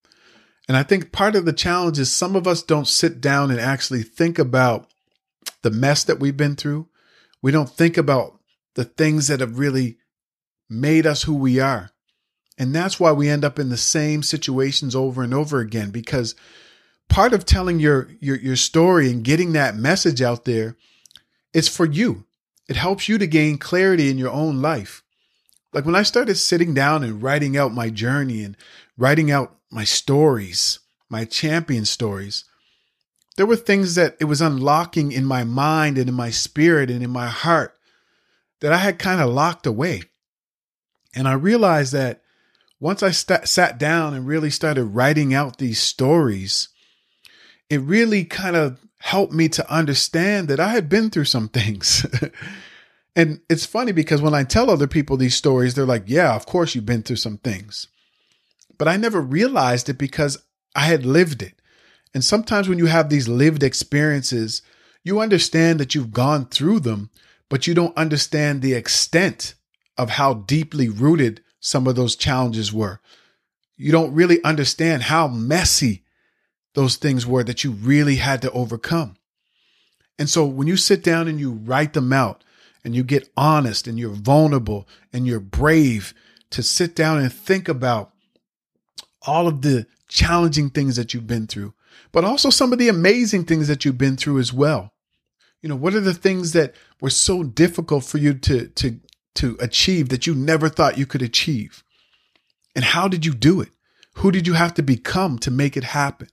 And 0.69 0.77
I 0.77 0.83
think 0.83 1.13
part 1.13 1.35
of 1.35 1.45
the 1.45 1.53
challenge 1.53 1.99
is 1.99 2.13
some 2.13 2.37
of 2.37 2.47
us 2.47 2.63
don't 2.63 2.87
sit 2.87 3.21
down 3.21 3.51
and 3.51 3.61
actually 3.61 4.03
think 4.03 4.39
about 4.39 4.89
the 5.63 5.71
mess 5.71 6.05
that 6.05 6.21
we've 6.21 6.37
been 6.37 6.57
through. 6.57 6.89
We 7.43 7.51
don't 7.51 7.69
think 7.69 7.97
about 7.97 8.39
the 8.75 8.85
things 8.85 9.29
that 9.29 9.41
have 9.41 9.59
really 9.59 9.99
made 10.69 11.07
us 11.07 11.25
who 11.25 11.35
we 11.35 11.59
are. 11.59 11.91
And 12.57 12.75
that's 12.75 13.01
why 13.01 13.13
we 13.13 13.29
end 13.29 13.45
up 13.45 13.59
in 13.59 13.71
the 13.71 13.77
same 13.77 14.23
situations 14.23 14.95
over 14.95 15.23
and 15.23 15.35
over 15.35 15.61
again 15.61 15.91
because 15.91 16.35
part 17.09 17.33
of 17.33 17.45
telling 17.45 17.81
your 17.81 18.09
your 18.21 18.37
your 18.37 18.57
story 18.57 19.11
and 19.11 19.25
getting 19.25 19.53
that 19.53 19.77
message 19.77 20.23
out 20.23 20.45
there 20.45 20.77
is 21.53 21.69
for 21.69 21.87
you. 21.87 22.27
It 22.71 22.77
helps 22.77 23.09
you 23.09 23.19
to 23.19 23.27
gain 23.27 23.59
clarity 23.59 24.11
in 24.11 24.17
your 24.17 24.31
own 24.31 24.63
life. 24.63 25.03
Like 25.73 25.85
when 25.85 25.97
I 25.97 26.05
started 26.05 26.37
sitting 26.37 26.73
down 26.73 27.03
and 27.03 27.21
writing 27.21 27.57
out 27.57 27.75
my 27.75 27.91
journey 27.91 28.45
and 28.45 28.57
writing 28.97 29.29
out 29.29 29.57
my 29.73 29.83
stories, 29.83 30.79
my 31.09 31.25
champion 31.25 31.85
stories, 31.85 32.45
there 33.37 33.45
were 33.45 33.57
things 33.57 33.97
that 33.97 34.17
it 34.21 34.27
was 34.27 34.41
unlocking 34.41 35.11
in 35.11 35.25
my 35.25 35.43
mind 35.43 35.99
and 35.99 36.09
in 36.09 36.15
my 36.15 36.31
spirit 36.31 36.93
and 36.93 37.03
in 37.03 37.11
my 37.11 37.27
heart 37.27 37.77
that 38.61 38.73
I 38.73 38.77
had 38.77 39.01
kind 39.01 39.21
of 39.21 39.31
locked 39.31 39.67
away. 39.67 40.03
And 41.13 41.27
I 41.27 41.33
realized 41.33 41.93
that 41.93 42.23
once 42.79 43.03
I 43.03 43.11
st- 43.11 43.49
sat 43.49 43.79
down 43.79 44.15
and 44.15 44.29
really 44.29 44.51
started 44.51 44.85
writing 44.85 45.35
out 45.35 45.59
these 45.59 45.81
stories, 45.81 46.69
it 47.69 47.81
really 47.81 48.25
kind 48.25 48.55
of 48.55 48.79
helped 49.01 49.33
me 49.33 49.49
to 49.49 49.73
understand 49.73 50.47
that 50.49 50.61
I 50.61 50.69
had 50.69 50.89
been 50.89 51.11
through 51.11 51.25
some 51.25 51.49
things. 51.49 52.07
and 53.17 53.41
it's 53.49 53.67
funny 53.67 53.93
because 53.93 54.23
when 54.23 54.35
I 54.35 54.45
tell 54.45 54.71
other 54.71 54.87
people 54.87 55.17
these 55.17 55.35
stories, 55.35 55.75
they're 55.75 55.87
like, 55.87 56.05
yeah, 56.07 56.35
of 56.35 56.47
course 56.47 56.75
you've 56.75 56.87
been 56.87 57.03
through 57.03 57.17
some 57.17 57.39
things. 57.39 57.89
But 58.79 58.89
I 58.89 58.97
never 58.97 59.21
realized 59.21 59.89
it 59.89 59.99
because 59.99 60.43
I 60.77 60.83
had 60.83 61.05
lived 61.05 61.43
it. 61.43 61.55
And 62.13 62.23
sometimes 62.23 62.69
when 62.69 62.79
you 62.79 62.87
have 62.87 63.09
these 63.09 63.27
lived 63.27 63.63
experiences, 63.63 64.63
you 65.03 65.21
understand 65.21 65.81
that 65.81 65.95
you've 65.95 66.13
gone 66.13 66.47
through 66.47 66.81
them, 66.81 67.11
but 67.49 67.67
you 67.67 67.75
don't 67.75 67.97
understand 67.97 68.61
the 68.61 68.75
extent 68.75 69.55
of 69.97 70.11
how 70.11 70.35
deeply 70.35 70.89
rooted 70.89 71.43
some 71.59 71.87
of 71.87 71.97
those 71.97 72.17
challenges 72.17 72.73
were. 72.73 73.01
You 73.77 73.93
don't 73.93 74.15
really 74.15 74.43
understand 74.45 75.05
how 75.05 75.27
messy 75.27 76.05
those 76.81 76.97
things 76.97 77.27
were 77.27 77.45
that 77.45 77.63
you 77.63 77.73
really 77.73 78.17
had 78.17 78.41
to 78.41 78.51
overcome. 78.53 79.15
And 80.19 80.31
so 80.31 80.47
when 80.47 80.67
you 80.67 80.79
sit 80.79 81.05
down 81.05 81.29
and 81.29 81.39
you 81.39 81.53
write 81.53 81.93
them 81.93 82.11
out 82.11 82.43
and 82.83 82.95
you 82.95 83.05
get 83.05 83.31
honest 83.37 83.87
and 83.87 83.99
you're 83.99 84.15
vulnerable 84.15 84.89
and 85.13 85.27
you're 85.27 85.41
brave 85.41 86.15
to 86.49 86.63
sit 86.63 86.97
down 86.97 87.19
and 87.19 87.31
think 87.31 87.69
about 87.69 88.13
all 89.27 89.47
of 89.47 89.61
the 89.61 89.87
challenging 90.09 90.71
things 90.71 90.97
that 90.97 91.13
you've 91.13 91.27
been 91.27 91.47
through, 91.47 91.75
but 92.13 92.25
also 92.25 92.49
some 92.49 92.73
of 92.73 92.79
the 92.79 92.89
amazing 92.89 93.45
things 93.45 93.69
that 93.69 93.85
you've 93.85 93.99
been 93.99 94.17
through 94.17 94.39
as 94.39 94.51
well. 94.51 94.95
You 95.61 95.69
know, 95.69 95.77
what 95.77 95.93
are 95.95 96.01
the 96.01 96.15
things 96.15 96.53
that 96.53 96.75
were 96.99 97.11
so 97.11 97.43
difficult 97.43 98.05
for 98.05 98.17
you 98.17 98.33
to 98.33 98.69
to 98.69 98.99
to 99.35 99.59
achieve 99.61 100.09
that 100.09 100.27
you 100.27 100.35
never 100.35 100.71
thought 100.71 100.97
you 100.97 101.05
could 101.05 101.21
achieve? 101.21 101.85
And 102.75 102.87
how 102.87 103.07
did 103.07 103.27
you 103.27 103.35
do 103.35 103.61
it? 103.61 103.69
Who 104.15 104.33
did 104.33 104.47
you 104.47 104.55
have 104.55 104.73
to 104.75 104.83
become 104.83 105.39
to 105.41 105.51
make 105.51 105.77
it 105.77 105.85
happen? 105.85 106.29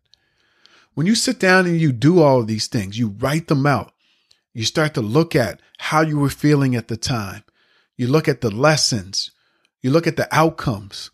When 0.97 1.05
you 1.05 1.13
sit 1.13 1.39
down 1.39 1.67
and 1.67 1.79
you 1.79 1.91
do 1.91 2.23
all 2.23 2.39
of 2.39 2.47
these 2.47 2.65
things, 2.65 2.97
you 2.97 3.09
write 3.09 3.49
them 3.49 3.67
out. 3.67 3.93
You 4.51 4.65
start 4.65 4.95
to 4.95 5.01
look 5.01 5.35
at 5.35 5.59
how 5.77 6.01
you 6.01 6.17
were 6.17 6.27
feeling 6.27 6.75
at 6.75 6.87
the 6.87 6.97
time. 6.97 7.43
You 7.97 8.07
look 8.07 8.27
at 8.27 8.41
the 8.41 8.49
lessons. 8.49 9.29
You 9.83 9.91
look 9.91 10.07
at 10.07 10.15
the 10.15 10.27
outcomes. 10.35 11.11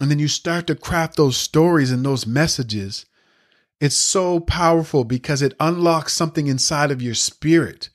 and 0.00 0.10
then 0.10 0.18
you 0.18 0.28
start 0.28 0.66
to 0.68 0.74
craft 0.74 1.16
those 1.16 1.36
stories 1.36 1.90
and 1.90 2.06
those 2.06 2.26
messages, 2.26 3.04
it's 3.82 3.94
so 3.94 4.40
powerful 4.40 5.04
because 5.04 5.42
it 5.42 5.52
unlocks 5.60 6.14
something 6.14 6.46
inside 6.46 6.90
of 6.90 7.02
your 7.02 7.14
spirit, 7.14 7.90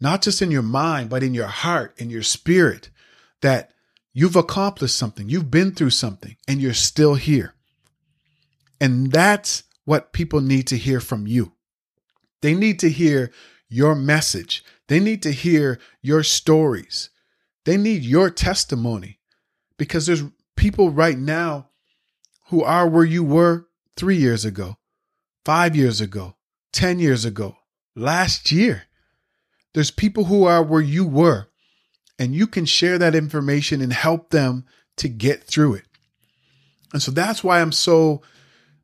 not 0.00 0.22
just 0.22 0.40
in 0.40 0.50
your 0.50 0.62
mind, 0.62 1.10
but 1.10 1.22
in 1.22 1.34
your 1.34 1.46
heart, 1.46 1.94
in 1.98 2.08
your 2.08 2.22
spirit, 2.22 2.88
that 3.42 3.70
you've 4.14 4.34
accomplished 4.34 4.96
something, 4.96 5.28
you've 5.28 5.50
been 5.50 5.72
through 5.72 5.90
something, 5.90 6.38
and 6.48 6.62
you're 6.62 6.72
still 6.72 7.16
here. 7.16 7.52
And 8.80 9.12
that's 9.12 9.64
what 9.84 10.12
people 10.12 10.40
need 10.40 10.66
to 10.68 10.76
hear 10.76 11.00
from 11.00 11.26
you. 11.26 11.52
They 12.42 12.54
need 12.54 12.78
to 12.80 12.90
hear 12.90 13.30
your 13.68 13.94
message. 13.94 14.64
They 14.88 15.00
need 15.00 15.22
to 15.22 15.32
hear 15.32 15.78
your 16.02 16.22
stories. 16.22 17.10
They 17.64 17.76
need 17.76 18.02
your 18.02 18.30
testimony 18.30 19.20
because 19.78 20.06
there's 20.06 20.24
people 20.56 20.90
right 20.90 21.18
now 21.18 21.70
who 22.48 22.62
are 22.62 22.88
where 22.88 23.04
you 23.04 23.24
were 23.24 23.66
three 23.96 24.16
years 24.16 24.44
ago, 24.44 24.76
five 25.44 25.74
years 25.74 26.00
ago, 26.00 26.36
10 26.72 26.98
years 26.98 27.24
ago, 27.24 27.56
last 27.96 28.52
year. 28.52 28.84
There's 29.72 29.90
people 29.90 30.24
who 30.24 30.44
are 30.44 30.62
where 30.62 30.80
you 30.80 31.06
were, 31.06 31.48
and 32.18 32.34
you 32.34 32.46
can 32.46 32.64
share 32.64 32.98
that 32.98 33.14
information 33.14 33.80
and 33.80 33.92
help 33.92 34.30
them 34.30 34.66
to 34.98 35.08
get 35.08 35.44
through 35.44 35.74
it. 35.74 35.84
And 36.92 37.02
so 37.02 37.10
that's 37.10 37.42
why 37.42 37.60
I'm 37.60 37.72
so 37.72 38.22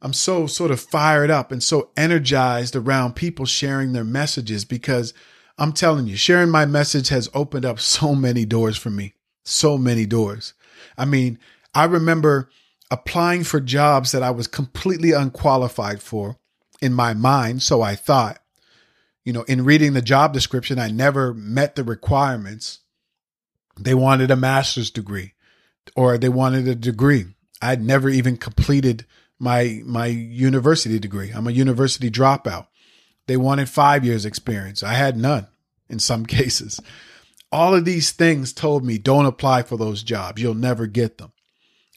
I'm 0.03 0.13
so 0.13 0.47
sort 0.47 0.71
of 0.71 0.81
fired 0.81 1.31
up 1.31 1.53
and 1.53 1.63
so 1.63 1.91
energized 1.97 2.75
around 2.75 3.17
people 3.17 3.45
sharing 3.45 3.93
their 3.93 4.05
messages 4.05 4.65
because 4.65 5.13
I'm 5.59 5.73
telling 5.73 6.07
you, 6.07 6.17
sharing 6.17 6.49
my 6.51 6.65
message 6.65 7.11
has 7.11 7.29
opened 7.35 7.67
up 7.67 7.79
so 7.79 8.15
many 8.15 8.47
doors 8.47 8.79
for 8.79 8.91
me. 8.91 9.15
So 9.45 9.77
many 9.77 10.07
doors. 10.07 10.55
I 10.97 11.05
mean, 11.05 11.39
I 11.75 11.85
remember 11.85 12.49
applying 12.91 13.45
for 13.45 13.61
jobs 13.61 14.13
that 14.13 14.23
I 14.23 14.31
was 14.31 14.47
completely 14.47 15.13
unqualified 15.13 16.03
for 16.03 16.39
in 16.81 16.95
my 16.95 17.15
mind. 17.15 17.63
So 17.63 17.83
I 17.83 17.95
thought, 17.95 18.39
you 19.25 19.33
know, 19.33 19.43
in 19.43 19.65
reading 19.65 19.93
the 19.93 20.03
job 20.03 20.33
description, 20.33 20.79
I 20.79 20.89
never 20.89 21.35
met 21.35 21.77
the 21.77 21.85
requirements. 21.85 22.81
They 23.79 23.95
wanted 23.95 24.31
a 24.31 24.37
master's 24.37 24.91
degree 24.91 25.35
or 25.95 26.17
they 26.17 26.29
wanted 26.29 26.67
a 26.69 26.75
degree. 26.75 27.27
I'd 27.63 27.83
never 27.83 28.09
even 28.09 28.39
completed 28.39 29.05
my 29.40 29.83
my 29.85 30.07
university 30.07 31.00
degree. 31.00 31.33
I'm 31.35 31.48
a 31.48 31.53
university 31.53 32.11
dropout. 32.11 32.68
They 33.26 33.37
wanted 33.37 33.68
5 33.68 34.05
years 34.05 34.24
experience. 34.24 34.83
I 34.83 34.94
had 34.94 35.16
none 35.16 35.48
in 35.88 35.98
some 35.98 36.26
cases. 36.38 36.81
All 37.50 37.74
of 37.74 37.85
these 37.85 38.12
things 38.12 38.53
told 38.53 38.85
me 38.85 38.98
don't 38.98 39.26
apply 39.26 39.62
for 39.62 39.76
those 39.76 40.05
jobs. 40.05 40.40
You'll 40.40 40.55
never 40.55 40.87
get 40.87 41.18
them. 41.18 41.33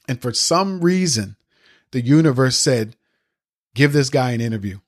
And 0.07 0.21
for 0.21 0.33
some 0.33 0.81
reason, 0.81 1.35
the 1.91 2.01
universe 2.01 2.55
said, 2.55 2.95
give 3.75 3.93
this 3.93 4.09
guy 4.09 4.31
an 4.31 4.41
interview. 4.41 4.79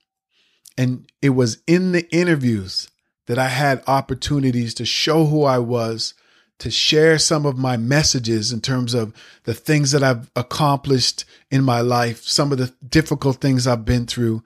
And 0.77 1.09
it 1.21 1.29
was 1.29 1.59
in 1.67 1.91
the 1.91 2.09
interviews 2.13 2.89
that 3.27 3.39
I 3.39 3.47
had 3.47 3.83
opportunities 3.87 4.73
to 4.75 4.85
show 4.85 5.25
who 5.25 5.43
I 5.43 5.59
was, 5.59 6.13
to 6.59 6.71
share 6.71 7.17
some 7.17 7.45
of 7.45 7.57
my 7.57 7.77
messages 7.77 8.51
in 8.51 8.61
terms 8.61 8.93
of 8.93 9.13
the 9.43 9.53
things 9.53 9.91
that 9.91 10.03
I've 10.03 10.31
accomplished 10.35 11.25
in 11.51 11.63
my 11.63 11.81
life, 11.81 12.23
some 12.23 12.51
of 12.51 12.57
the 12.57 12.73
difficult 12.87 13.37
things 13.37 13.67
I've 13.67 13.85
been 13.85 14.05
through. 14.05 14.43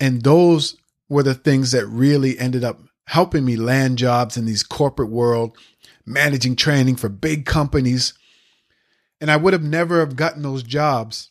And 0.00 0.22
those 0.22 0.76
were 1.08 1.22
the 1.22 1.34
things 1.34 1.70
that 1.72 1.86
really 1.86 2.38
ended 2.38 2.64
up 2.64 2.80
helping 3.06 3.44
me 3.44 3.56
land 3.56 3.98
jobs 3.98 4.36
in 4.36 4.44
these 4.44 4.62
corporate 4.62 5.10
world, 5.10 5.56
managing 6.04 6.56
training 6.56 6.96
for 6.96 7.08
big 7.08 7.46
companies. 7.46 8.14
And 9.20 9.30
I 9.30 9.36
would 9.36 9.52
have 9.52 9.62
never 9.62 10.00
have 10.00 10.16
gotten 10.16 10.42
those 10.42 10.62
jobs 10.62 11.30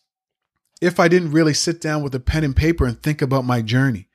if 0.80 0.98
I 0.98 1.08
didn't 1.08 1.32
really 1.32 1.54
sit 1.54 1.80
down 1.80 2.02
with 2.02 2.14
a 2.14 2.20
pen 2.20 2.44
and 2.44 2.56
paper 2.56 2.86
and 2.86 3.00
think 3.00 3.22
about 3.22 3.44
my 3.44 3.62
journey 3.62 4.07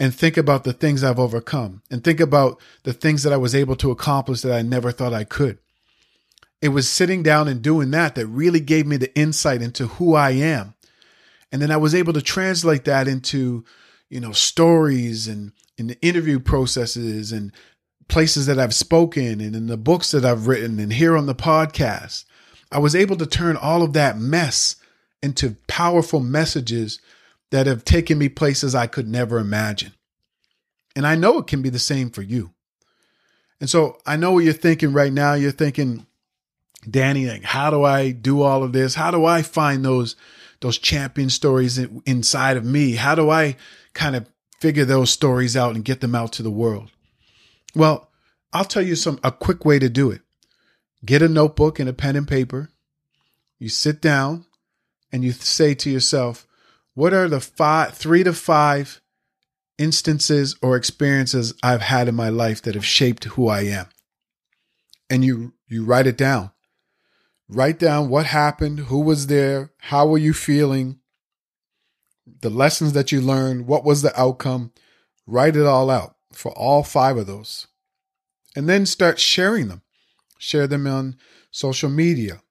and 0.00 0.14
think 0.14 0.38
about 0.38 0.64
the 0.64 0.72
things 0.72 1.04
I've 1.04 1.18
overcome 1.18 1.82
and 1.90 2.02
think 2.02 2.20
about 2.20 2.58
the 2.84 2.94
things 2.94 3.22
that 3.22 3.34
I 3.34 3.36
was 3.36 3.54
able 3.54 3.76
to 3.76 3.90
accomplish 3.90 4.40
that 4.40 4.52
I 4.52 4.62
never 4.62 4.90
thought 4.90 5.12
I 5.12 5.24
could. 5.24 5.58
It 6.62 6.70
was 6.70 6.88
sitting 6.88 7.22
down 7.22 7.48
and 7.48 7.60
doing 7.60 7.90
that 7.90 8.14
that 8.14 8.26
really 8.26 8.60
gave 8.60 8.86
me 8.86 8.96
the 8.96 9.14
insight 9.16 9.60
into 9.60 9.86
who 9.86 10.14
I 10.14 10.30
am. 10.30 10.74
And 11.52 11.60
then 11.60 11.70
I 11.70 11.76
was 11.76 11.94
able 11.94 12.14
to 12.14 12.22
translate 12.22 12.86
that 12.86 13.08
into, 13.08 13.64
you 14.08 14.20
know, 14.20 14.32
stories 14.32 15.28
and 15.28 15.52
in 15.76 15.88
the 15.88 16.00
interview 16.00 16.40
processes 16.40 17.30
and 17.30 17.52
places 18.08 18.46
that 18.46 18.58
I've 18.58 18.74
spoken 18.74 19.40
and 19.40 19.54
in 19.54 19.66
the 19.66 19.76
books 19.76 20.10
that 20.12 20.24
I've 20.24 20.46
written 20.46 20.80
and 20.80 20.92
here 20.92 21.16
on 21.16 21.26
the 21.26 21.34
podcast. 21.34 22.24
I 22.72 22.78
was 22.78 22.96
able 22.96 23.16
to 23.16 23.26
turn 23.26 23.56
all 23.56 23.82
of 23.82 23.92
that 23.94 24.18
mess 24.18 24.76
into 25.22 25.56
powerful 25.66 26.20
messages 26.20 27.00
that 27.50 27.66
have 27.66 27.84
taken 27.84 28.18
me 28.18 28.28
places 28.28 28.74
I 28.74 28.86
could 28.86 29.08
never 29.08 29.38
imagine. 29.38 29.92
And 30.96 31.06
I 31.06 31.14
know 31.14 31.38
it 31.38 31.46
can 31.46 31.62
be 31.62 31.70
the 31.70 31.78
same 31.78 32.10
for 32.10 32.22
you. 32.22 32.52
And 33.60 33.68
so 33.68 33.98
I 34.06 34.16
know 34.16 34.32
what 34.32 34.44
you're 34.44 34.52
thinking 34.52 34.92
right 34.92 35.12
now. 35.12 35.34
You're 35.34 35.50
thinking, 35.50 36.06
Danny, 36.88 37.26
like, 37.26 37.42
how 37.42 37.70
do 37.70 37.84
I 37.84 38.10
do 38.10 38.42
all 38.42 38.62
of 38.62 38.72
this? 38.72 38.94
How 38.94 39.10
do 39.10 39.24
I 39.24 39.42
find 39.42 39.84
those 39.84 40.16
those 40.60 40.78
champion 40.78 41.30
stories 41.30 41.78
inside 42.04 42.56
of 42.56 42.64
me? 42.64 42.94
How 42.94 43.14
do 43.14 43.30
I 43.30 43.56
kind 43.94 44.14
of 44.14 44.26
figure 44.60 44.84
those 44.84 45.10
stories 45.10 45.56
out 45.56 45.74
and 45.74 45.84
get 45.84 46.00
them 46.00 46.14
out 46.14 46.32
to 46.34 46.42
the 46.42 46.50
world? 46.50 46.90
Well, 47.74 48.10
I'll 48.52 48.64
tell 48.64 48.82
you 48.82 48.96
some 48.96 49.18
a 49.22 49.32
quick 49.32 49.64
way 49.64 49.78
to 49.78 49.88
do 49.88 50.10
it. 50.10 50.22
Get 51.04 51.22
a 51.22 51.28
notebook 51.28 51.78
and 51.78 51.88
a 51.88 51.94
pen 51.94 52.16
and 52.16 52.28
paper. 52.28 52.70
You 53.58 53.68
sit 53.68 54.00
down 54.00 54.46
and 55.12 55.24
you 55.24 55.32
say 55.32 55.74
to 55.74 55.90
yourself, 55.90 56.46
what 57.00 57.14
are 57.14 57.30
the 57.30 57.40
five, 57.40 57.94
three 57.94 58.22
to 58.22 58.34
five 58.34 59.00
instances 59.78 60.54
or 60.60 60.76
experiences 60.76 61.54
I've 61.62 61.80
had 61.80 62.08
in 62.08 62.14
my 62.14 62.28
life 62.28 62.60
that 62.60 62.74
have 62.74 62.84
shaped 62.84 63.24
who 63.24 63.48
I 63.48 63.62
am? 63.62 63.86
And 65.08 65.24
you, 65.24 65.54
you 65.66 65.82
write 65.82 66.06
it 66.06 66.18
down. 66.18 66.50
Write 67.48 67.78
down 67.78 68.10
what 68.10 68.26
happened, 68.26 68.80
who 68.80 69.00
was 69.00 69.28
there, 69.28 69.72
how 69.78 70.06
were 70.08 70.18
you 70.18 70.34
feeling, 70.34 70.98
the 72.42 72.50
lessons 72.50 72.92
that 72.92 73.10
you 73.10 73.22
learned, 73.22 73.66
what 73.66 73.82
was 73.82 74.02
the 74.02 74.20
outcome. 74.20 74.70
Write 75.26 75.56
it 75.56 75.64
all 75.64 75.88
out 75.88 76.16
for 76.34 76.52
all 76.52 76.82
five 76.82 77.16
of 77.16 77.26
those. 77.26 77.66
And 78.54 78.68
then 78.68 78.84
start 78.84 79.18
sharing 79.18 79.68
them. 79.68 79.80
Share 80.38 80.66
them 80.66 80.86
on 80.86 81.16
social 81.50 81.88
media. 81.88 82.42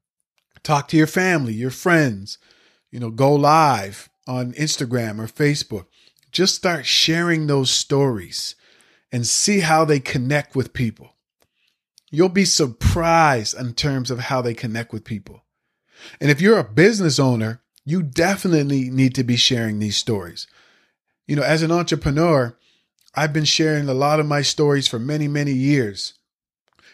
Talk 0.63 0.87
to 0.87 0.97
your 0.97 1.05
family, 1.05 1.53
your 1.53 1.69
friends. 1.69 2.39
You 2.89 2.99
know, 2.99 3.11
go 3.11 3.35
live 3.35 4.08
on 4.29 4.53
Instagram 4.53 5.19
or 5.19 5.25
Facebook. 5.25 5.87
Just 6.31 6.53
start 6.53 6.85
sharing 6.85 7.47
those 7.47 7.71
stories 7.71 8.55
and 9.11 9.25
see 9.25 9.61
how 9.61 9.83
they 9.83 9.99
connect 9.99 10.55
with 10.55 10.71
people. 10.71 11.15
You'll 12.11 12.29
be 12.29 12.45
surprised 12.45 13.59
in 13.59 13.73
terms 13.73 14.11
of 14.11 14.19
how 14.19 14.41
they 14.41 14.53
connect 14.53 14.93
with 14.93 15.03
people. 15.03 15.43
And 16.21 16.29
if 16.29 16.39
you're 16.39 16.59
a 16.59 16.63
business 16.63 17.19
owner, 17.19 17.61
you 17.85 18.03
definitely 18.03 18.91
need 18.91 19.15
to 19.15 19.23
be 19.23 19.35
sharing 19.35 19.79
these 19.79 19.97
stories. 19.97 20.45
You 21.27 21.35
know, 21.35 21.43
as 21.43 21.63
an 21.63 21.71
entrepreneur, 21.71 22.55
I've 23.15 23.33
been 23.33 23.45
sharing 23.45 23.89
a 23.89 23.95
lot 23.95 24.19
of 24.19 24.27
my 24.27 24.43
stories 24.43 24.87
for 24.87 24.99
many, 24.99 25.27
many 25.27 25.53
years. 25.53 26.13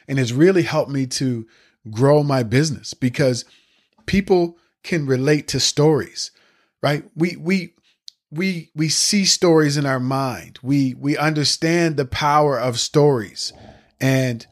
And 0.07 0.17
it's 0.19 0.31
really 0.31 0.63
helped 0.63 0.91
me 0.91 1.05
to 1.07 1.45
grow 1.91 2.23
my 2.23 2.43
business 2.43 2.93
because 2.93 3.43
people 4.05 4.57
can 4.83 5.05
relate 5.05 5.49
to 5.49 5.59
stories, 5.59 6.31
right? 6.81 7.03
We, 7.15 7.35
we, 7.35 7.73
we, 8.31 8.71
we 8.75 8.89
see 8.89 9.25
stories 9.25 9.77
in 9.77 9.85
our 9.85 9.99
mind. 9.99 10.59
We, 10.61 10.93
we 10.93 11.17
understand 11.17 11.97
the 11.97 12.05
power 12.05 12.59
of 12.59 12.79
stories 12.79 13.53
and 13.99 14.45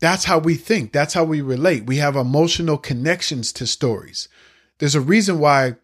that's 0.00 0.24
how 0.24 0.38
we 0.38 0.54
think. 0.54 0.92
That's 0.92 1.14
how 1.14 1.24
we 1.24 1.42
relate. 1.42 1.84
We 1.84 1.96
have 1.96 2.16
emotional 2.16 2.78
connections 2.78 3.52
to 3.54 3.66
stories. 3.66 4.28
There's 4.78 4.94
a 4.94 5.00
reason 5.00 5.38
why 5.38 5.76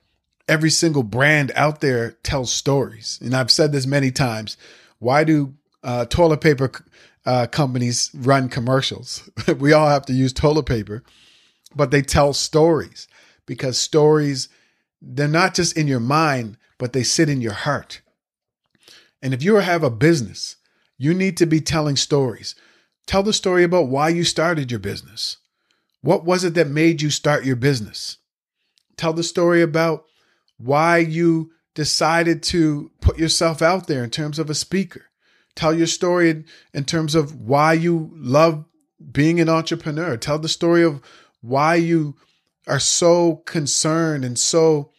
every 0.48 0.70
single 0.70 1.02
brand 1.02 1.52
out 1.54 1.80
there 1.80 2.12
tells 2.22 2.50
stories. 2.50 3.18
And 3.22 3.34
I've 3.36 3.50
said 3.50 3.72
this 3.72 3.86
many 3.86 4.10
times. 4.10 4.56
Why 4.98 5.24
do 5.24 5.54
uh, 5.84 6.06
toilet 6.06 6.40
paper 6.40 6.72
uh, 7.26 7.46
companies 7.48 8.10
run 8.14 8.48
commercials? 8.48 9.28
we 9.58 9.74
all 9.74 9.88
have 9.88 10.06
to 10.06 10.14
use 10.14 10.32
toilet 10.32 10.64
paper, 10.64 11.02
but 11.74 11.90
they 11.90 12.00
tell 12.00 12.32
stories 12.32 13.06
because 13.44 13.78
stories, 13.78 14.48
they're 15.00 15.28
not 15.28 15.54
just 15.54 15.76
in 15.76 15.86
your 15.86 16.00
mind, 16.00 16.56
but 16.78 16.92
they 16.92 17.02
sit 17.02 17.28
in 17.28 17.40
your 17.40 17.52
heart. 17.52 18.02
And 19.22 19.32
if 19.34 19.42
you 19.42 19.56
have 19.56 19.82
a 19.82 19.90
business, 19.90 20.56
you 20.98 21.14
need 21.14 21.36
to 21.38 21.46
be 21.46 21.60
telling 21.60 21.96
stories. 21.96 22.54
Tell 23.06 23.22
the 23.22 23.32
story 23.32 23.64
about 23.64 23.88
why 23.88 24.08
you 24.08 24.24
started 24.24 24.70
your 24.70 24.80
business. 24.80 25.38
What 26.00 26.24
was 26.24 26.44
it 26.44 26.54
that 26.54 26.68
made 26.68 27.02
you 27.02 27.10
start 27.10 27.44
your 27.44 27.56
business? 27.56 28.18
Tell 28.96 29.12
the 29.12 29.22
story 29.22 29.62
about 29.62 30.04
why 30.58 30.98
you 30.98 31.52
decided 31.74 32.42
to 32.42 32.90
put 33.00 33.18
yourself 33.18 33.60
out 33.62 33.86
there 33.86 34.02
in 34.02 34.10
terms 34.10 34.38
of 34.38 34.48
a 34.48 34.54
speaker. 34.54 35.06
Tell 35.54 35.74
your 35.74 35.86
story 35.86 36.30
in, 36.30 36.44
in 36.72 36.84
terms 36.84 37.14
of 37.14 37.40
why 37.40 37.74
you 37.74 38.10
love 38.14 38.64
being 39.12 39.40
an 39.40 39.48
entrepreneur. 39.48 40.16
Tell 40.16 40.38
the 40.38 40.48
story 40.48 40.82
of 40.82 41.00
why 41.40 41.74
you 41.76 42.16
are 42.66 42.80
so 42.80 43.36
concerned 43.46 44.24
and 44.24 44.38
so 44.38 44.90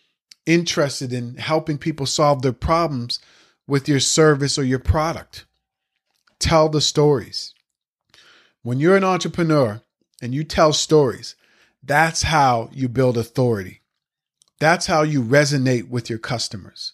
interested 0.45 1.12
in 1.12 1.36
helping 1.36 1.77
people 1.77 2.06
solve 2.06 2.41
their 2.41 2.53
problems 2.53 3.19
with 3.67 3.89
your 3.89 3.99
service 3.99 4.58
or 4.58 4.63
your 4.63 4.80
product. 4.80 5.45
Tell 6.39 6.69
the 6.69 6.82
stories. 6.82 7.53
When 8.63 8.80
you're 8.80 8.95
an 8.95 9.03
entrepreneur 9.03 9.82
and 10.21 10.34
you 10.34 10.43
tell 10.43 10.73
stories, 10.73 11.36
that's 11.84 12.23
how 12.23 12.69
you 12.73 12.88
build 12.88 13.17
authority. 13.17 13.82
That's 14.60 14.88
how 14.88 15.03
you 15.03 15.21
resonate 15.21 15.89
with 15.89 16.10
your 16.10 16.19
customers. 16.19 16.93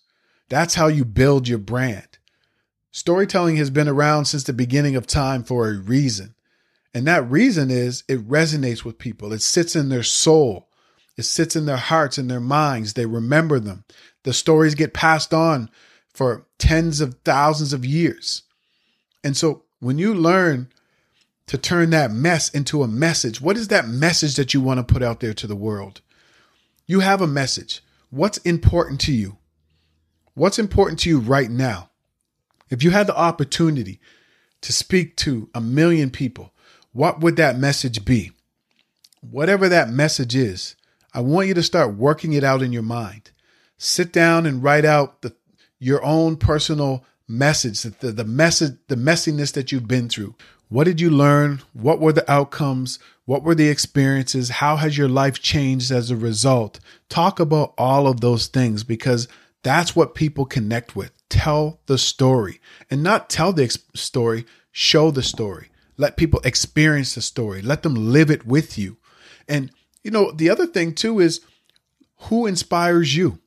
That's 0.49 0.75
how 0.75 0.87
you 0.87 1.05
build 1.05 1.47
your 1.47 1.59
brand. 1.59 2.17
Storytelling 2.91 3.55
has 3.55 3.69
been 3.69 3.87
around 3.87 4.25
since 4.25 4.43
the 4.43 4.53
beginning 4.53 4.95
of 4.95 5.07
time 5.07 5.43
for 5.43 5.67
a 5.67 5.79
reason. 5.79 6.35
And 6.93 7.07
that 7.07 7.29
reason 7.29 7.71
is 7.71 8.03
it 8.07 8.27
resonates 8.27 8.85
with 8.85 8.99
people. 8.99 9.33
It 9.33 9.41
sits 9.41 9.75
in 9.75 9.89
their 9.89 10.03
soul. 10.03 10.69
It 11.17 11.23
sits 11.23 11.55
in 11.55 11.65
their 11.65 11.77
hearts 11.77 12.17
and 12.17 12.29
their 12.29 12.39
minds. 12.39 12.93
They 12.93 13.05
remember 13.05 13.59
them. 13.59 13.83
The 14.23 14.33
stories 14.33 14.75
get 14.75 14.93
passed 14.93 15.33
on 15.33 15.69
for 16.13 16.45
tens 16.59 17.01
of 17.01 17.15
thousands 17.25 17.73
of 17.73 17.85
years. 17.85 18.43
And 19.23 19.35
so 19.35 19.63
when 19.79 19.97
you 19.97 20.13
learn 20.13 20.69
to 21.47 21.57
turn 21.57 21.89
that 21.89 22.11
mess 22.11 22.49
into 22.49 22.83
a 22.83 22.87
message, 22.87 23.41
what 23.41 23.57
is 23.57 23.67
that 23.67 23.87
message 23.87 24.35
that 24.35 24.53
you 24.53 24.61
want 24.61 24.79
to 24.79 24.93
put 24.93 25.03
out 25.03 25.19
there 25.19 25.33
to 25.33 25.47
the 25.47 25.55
world? 25.55 26.01
You 26.85 27.01
have 27.01 27.21
a 27.21 27.27
message. 27.27 27.81
What's 28.09 28.37
important 28.39 29.01
to 29.01 29.13
you? 29.13 29.37
What's 30.35 30.59
important 30.59 30.99
to 30.99 31.09
you 31.09 31.19
right 31.19 31.49
now? 31.49 31.89
If 32.69 32.83
you 32.83 32.91
had 32.91 33.07
the 33.07 33.17
opportunity 33.17 33.99
to 34.61 34.71
speak 34.73 35.15
to 35.17 35.49
a 35.53 35.61
million 35.61 36.09
people, 36.09 36.52
what 36.93 37.19
would 37.19 37.35
that 37.35 37.57
message 37.57 38.05
be? 38.05 38.31
Whatever 39.21 39.67
that 39.69 39.89
message 39.89 40.35
is, 40.35 40.75
I 41.13 41.21
want 41.21 41.47
you 41.47 41.53
to 41.55 41.63
start 41.63 41.95
working 41.95 42.33
it 42.33 42.43
out 42.43 42.61
in 42.61 42.71
your 42.71 42.83
mind. 42.83 43.31
Sit 43.77 44.13
down 44.13 44.45
and 44.45 44.63
write 44.63 44.85
out 44.85 45.21
the, 45.21 45.35
your 45.79 46.03
own 46.03 46.37
personal 46.37 47.03
message, 47.27 47.81
the, 47.81 48.11
the 48.11 48.23
message, 48.23 48.77
the 48.87 48.95
messiness 48.95 49.51
that 49.53 49.71
you've 49.71 49.87
been 49.87 50.07
through. 50.07 50.35
What 50.69 50.85
did 50.85 51.01
you 51.01 51.09
learn? 51.09 51.61
What 51.73 51.99
were 51.99 52.13
the 52.13 52.29
outcomes? 52.31 52.99
What 53.25 53.43
were 53.43 53.55
the 53.55 53.69
experiences? 53.69 54.49
How 54.49 54.75
has 54.77 54.97
your 54.97 55.09
life 55.09 55.41
changed 55.41 55.91
as 55.91 56.11
a 56.11 56.15
result? 56.15 56.79
Talk 57.09 57.39
about 57.39 57.73
all 57.77 58.07
of 58.07 58.21
those 58.21 58.47
things 58.47 58.83
because 58.83 59.27
that's 59.63 59.95
what 59.95 60.15
people 60.15 60.45
connect 60.45 60.95
with. 60.95 61.11
Tell 61.29 61.79
the 61.85 61.97
story 61.97 62.59
and 62.89 63.01
not 63.01 63.29
tell 63.29 63.53
the 63.53 63.69
story, 63.95 64.45
show 64.71 65.11
the 65.11 65.23
story. 65.23 65.69
Let 65.97 66.17
people 66.17 66.41
experience 66.43 67.15
the 67.15 67.21
story. 67.21 67.61
Let 67.61 67.83
them 67.83 67.95
live 67.95 68.31
it 68.31 68.45
with 68.45 68.77
you. 68.77 68.97
And 69.47 69.71
you 70.03 70.11
know, 70.11 70.31
the 70.31 70.49
other 70.49 70.67
thing 70.67 70.93
too 70.93 71.19
is 71.19 71.41
who 72.29 72.45
inspires 72.45 73.15
you? 73.15 73.39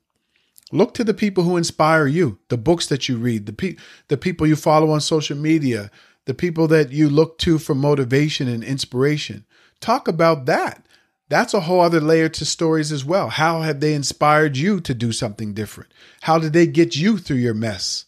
Look 0.73 0.95
to 0.95 1.05
the 1.05 1.15
people 1.15 1.45
who 1.45 1.57
inspire 1.57 2.07
you, 2.07 2.39
the 2.49 2.57
books 2.57 2.87
that 2.87 3.09
you 3.09 3.19
read, 3.19 3.47
the 3.47 3.53
pe- 3.53 3.77
the 4.09 4.17
people 4.17 4.47
you 4.47 4.57
follow 4.57 4.91
on 4.91 5.01
social 5.01 5.37
media, 5.37 5.91
the 6.25 6.35
people 6.35 6.67
that 6.69 6.91
you 6.91 7.09
look 7.09 7.39
to 7.39 7.59
for 7.59 7.75
motivation 7.75 8.49
and 8.49 8.65
inspiration. 8.65 9.45
Talk 9.81 10.09
about 10.09 10.47
that. 10.47 10.87
That's 11.29 11.55
a 11.55 11.61
whole 11.61 11.81
other 11.81 12.01
layer 12.01 12.29
to 12.31 12.45
stories 12.45 12.93
as 12.93 13.05
well. 13.05 13.29
How 13.31 13.63
have 13.63 13.81
they 13.81 13.95
inspired 13.95 14.57
you 14.57 14.81
to 14.81 14.95
do 14.95 15.13
something 15.13 15.55
different? 15.55 15.93
How 16.23 16.39
did 16.39 16.53
they 16.53 16.67
get 16.67 16.97
you 16.97 17.19
through 17.19 17.39
your 17.39 17.55
mess? 17.55 18.07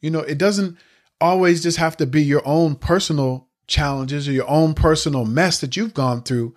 You 0.00 0.10
know, 0.10 0.20
it 0.20 0.38
doesn't 0.38 0.76
always 1.20 1.62
just 1.62 1.78
have 1.78 1.96
to 1.98 2.06
be 2.06 2.22
your 2.22 2.46
own 2.46 2.76
personal 2.76 3.48
challenges 3.66 4.28
or 4.28 4.32
your 4.32 4.48
own 4.48 4.74
personal 4.74 5.24
mess 5.24 5.60
that 5.60 5.76
you've 5.76 5.94
gone 5.94 6.22
through 6.22 6.54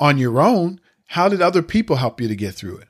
on 0.00 0.18
your 0.18 0.40
own, 0.40 0.80
how 1.08 1.28
did 1.28 1.42
other 1.42 1.62
people 1.62 1.96
help 1.96 2.20
you 2.20 2.28
to 2.28 2.36
get 2.36 2.54
through 2.54 2.78
it? 2.78 2.88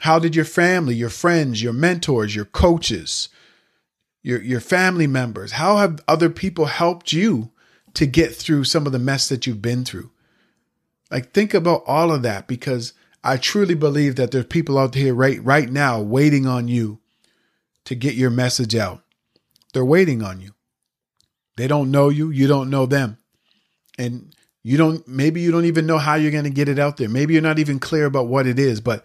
How 0.00 0.18
did 0.18 0.34
your 0.34 0.44
family, 0.44 0.94
your 0.94 1.10
friends, 1.10 1.62
your 1.62 1.72
mentors, 1.72 2.34
your 2.34 2.46
coaches, 2.46 3.28
your, 4.22 4.42
your 4.42 4.60
family 4.60 5.06
members, 5.06 5.52
how 5.52 5.78
have 5.78 6.00
other 6.06 6.30
people 6.30 6.66
helped 6.66 7.12
you 7.12 7.50
to 7.94 8.06
get 8.06 8.34
through 8.34 8.64
some 8.64 8.86
of 8.86 8.92
the 8.92 8.98
mess 8.98 9.28
that 9.28 9.46
you've 9.46 9.62
been 9.62 9.84
through? 9.84 10.10
Like 11.10 11.32
think 11.32 11.54
about 11.54 11.82
all 11.86 12.12
of 12.12 12.22
that 12.22 12.46
because 12.46 12.92
I 13.22 13.36
truly 13.36 13.74
believe 13.74 14.16
that 14.16 14.30
there's 14.30 14.46
people 14.46 14.78
out 14.78 14.94
here 14.94 15.14
right 15.14 15.42
right 15.42 15.70
now 15.70 16.00
waiting 16.00 16.46
on 16.46 16.68
you 16.68 17.00
to 17.84 17.94
get 17.94 18.14
your 18.14 18.30
message 18.30 18.74
out. 18.74 19.02
They're 19.72 19.84
waiting 19.84 20.22
on 20.22 20.40
you. 20.40 20.52
They 21.60 21.66
don't 21.66 21.90
know 21.90 22.08
you, 22.08 22.30
you 22.30 22.46
don't 22.46 22.70
know 22.70 22.86
them. 22.86 23.18
And 23.98 24.34
you 24.62 24.78
don't, 24.78 25.06
maybe 25.06 25.42
you 25.42 25.50
don't 25.50 25.66
even 25.66 25.84
know 25.84 25.98
how 25.98 26.14
you're 26.14 26.30
going 26.30 26.44
to 26.44 26.50
get 26.50 26.70
it 26.70 26.78
out 26.78 26.96
there. 26.96 27.06
Maybe 27.06 27.34
you're 27.34 27.42
not 27.42 27.58
even 27.58 27.78
clear 27.78 28.06
about 28.06 28.28
what 28.28 28.46
it 28.46 28.58
is. 28.58 28.80
But 28.80 29.04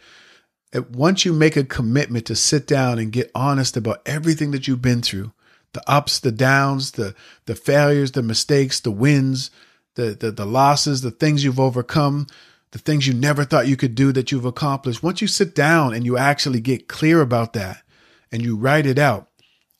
once 0.94 1.26
you 1.26 1.34
make 1.34 1.58
a 1.58 1.66
commitment 1.66 2.28
to 2.28 2.36
sit 2.38 2.66
down 2.66 2.98
and 2.98 3.12
get 3.12 3.30
honest 3.36 3.76
about 3.76 4.02
everything 4.06 4.52
that 4.52 4.70
you've 4.70 4.82
been 4.82 5.02
through, 5.02 5.34
the 5.74 5.84
ups, 5.86 6.22
the 6.22 6.32
downs, 6.32 6.92
the, 6.92 7.14
the 7.46 7.56
failures, 7.56 8.14
the 8.14 8.24
mistakes, 8.24 8.80
the 8.80 8.90
wins, 8.90 9.52
the, 9.96 10.16
the, 10.18 10.32
the 10.32 10.46
losses, 10.46 11.02
the 11.02 11.12
things 11.12 11.44
you've 11.44 11.60
overcome, 11.60 12.26
the 12.72 12.80
things 12.80 13.06
you 13.06 13.14
never 13.14 13.44
thought 13.44 13.68
you 13.68 13.76
could 13.76 13.96
do 13.96 14.14
that 14.14 14.32
you've 14.32 14.46
accomplished. 14.46 15.04
Once 15.04 15.20
you 15.20 15.28
sit 15.28 15.56
down 15.56 15.94
and 15.94 16.06
you 16.06 16.18
actually 16.18 16.62
get 16.62 16.88
clear 16.88 17.20
about 17.20 17.52
that 17.52 17.84
and 18.32 18.44
you 18.44 18.56
write 18.56 18.86
it 18.86 18.98
out 18.98 19.28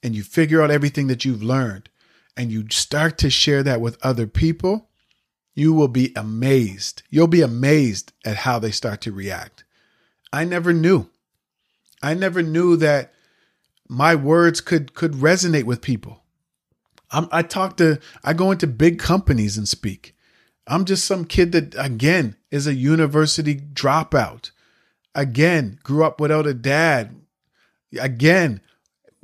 and 0.04 0.14
you 0.14 0.24
figure 0.24 0.62
out 0.62 0.72
everything 0.72 1.08
that 1.08 1.24
you've 1.24 1.42
learned 1.42 1.88
and 2.38 2.52
you 2.52 2.66
start 2.70 3.18
to 3.20 3.30
share 3.30 3.64
that 3.64 3.82
with 3.82 3.98
other 4.04 4.28
people, 4.28 4.90
you 5.54 5.74
will 5.74 5.88
be 5.88 6.12
amazed. 6.16 7.04
You'll 7.10 7.28
be 7.28 7.42
amazed 7.42 8.12
at 8.26 8.38
how 8.38 8.60
they 8.60 8.72
start 8.72 9.02
to 9.02 9.12
react. 9.12 9.64
I 10.34 10.44
never 10.44 10.74
knew. 10.74 11.10
I 12.04 12.14
never 12.14 12.42
knew 12.42 12.76
that 12.78 13.14
my 13.88 14.16
words 14.16 14.62
could 14.62 14.94
could 14.94 15.14
resonate 15.14 15.64
with 15.64 15.82
people. 15.82 16.24
I'm, 17.12 17.28
I 17.32 17.44
talk 17.44 17.78
to, 17.78 18.00
I 18.24 18.34
go 18.34 18.52
into 18.52 18.68
big 18.68 19.00
companies 19.00 19.58
and 19.58 19.68
speak. 19.68 20.16
I'm 20.68 20.86
just 20.86 21.06
some 21.06 21.26
kid 21.26 21.52
that 21.52 21.76
again 21.78 22.36
is 22.52 22.68
a 22.68 22.74
university 22.74 23.56
dropout. 23.56 24.52
Again, 25.14 25.80
grew 25.84 26.04
up 26.04 26.20
without 26.20 26.48
a 26.48 26.54
dad. 26.54 27.16
Again, 27.98 28.62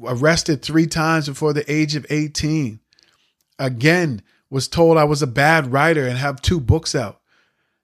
arrested 0.02 0.62
three 0.62 0.88
times 0.88 1.28
before 1.28 1.54
the 1.54 1.70
age 1.72 1.96
of 1.96 2.06
18. 2.10 2.80
Again, 3.62 4.22
was 4.50 4.68
told 4.68 4.98
I 4.98 5.06
was 5.06 5.22
a 5.22 5.28
bad 5.28 5.72
writer 5.72 6.08
and 6.08 6.18
have 6.18 6.42
two 6.42 6.60
books 6.60 6.94
out. 6.94 7.22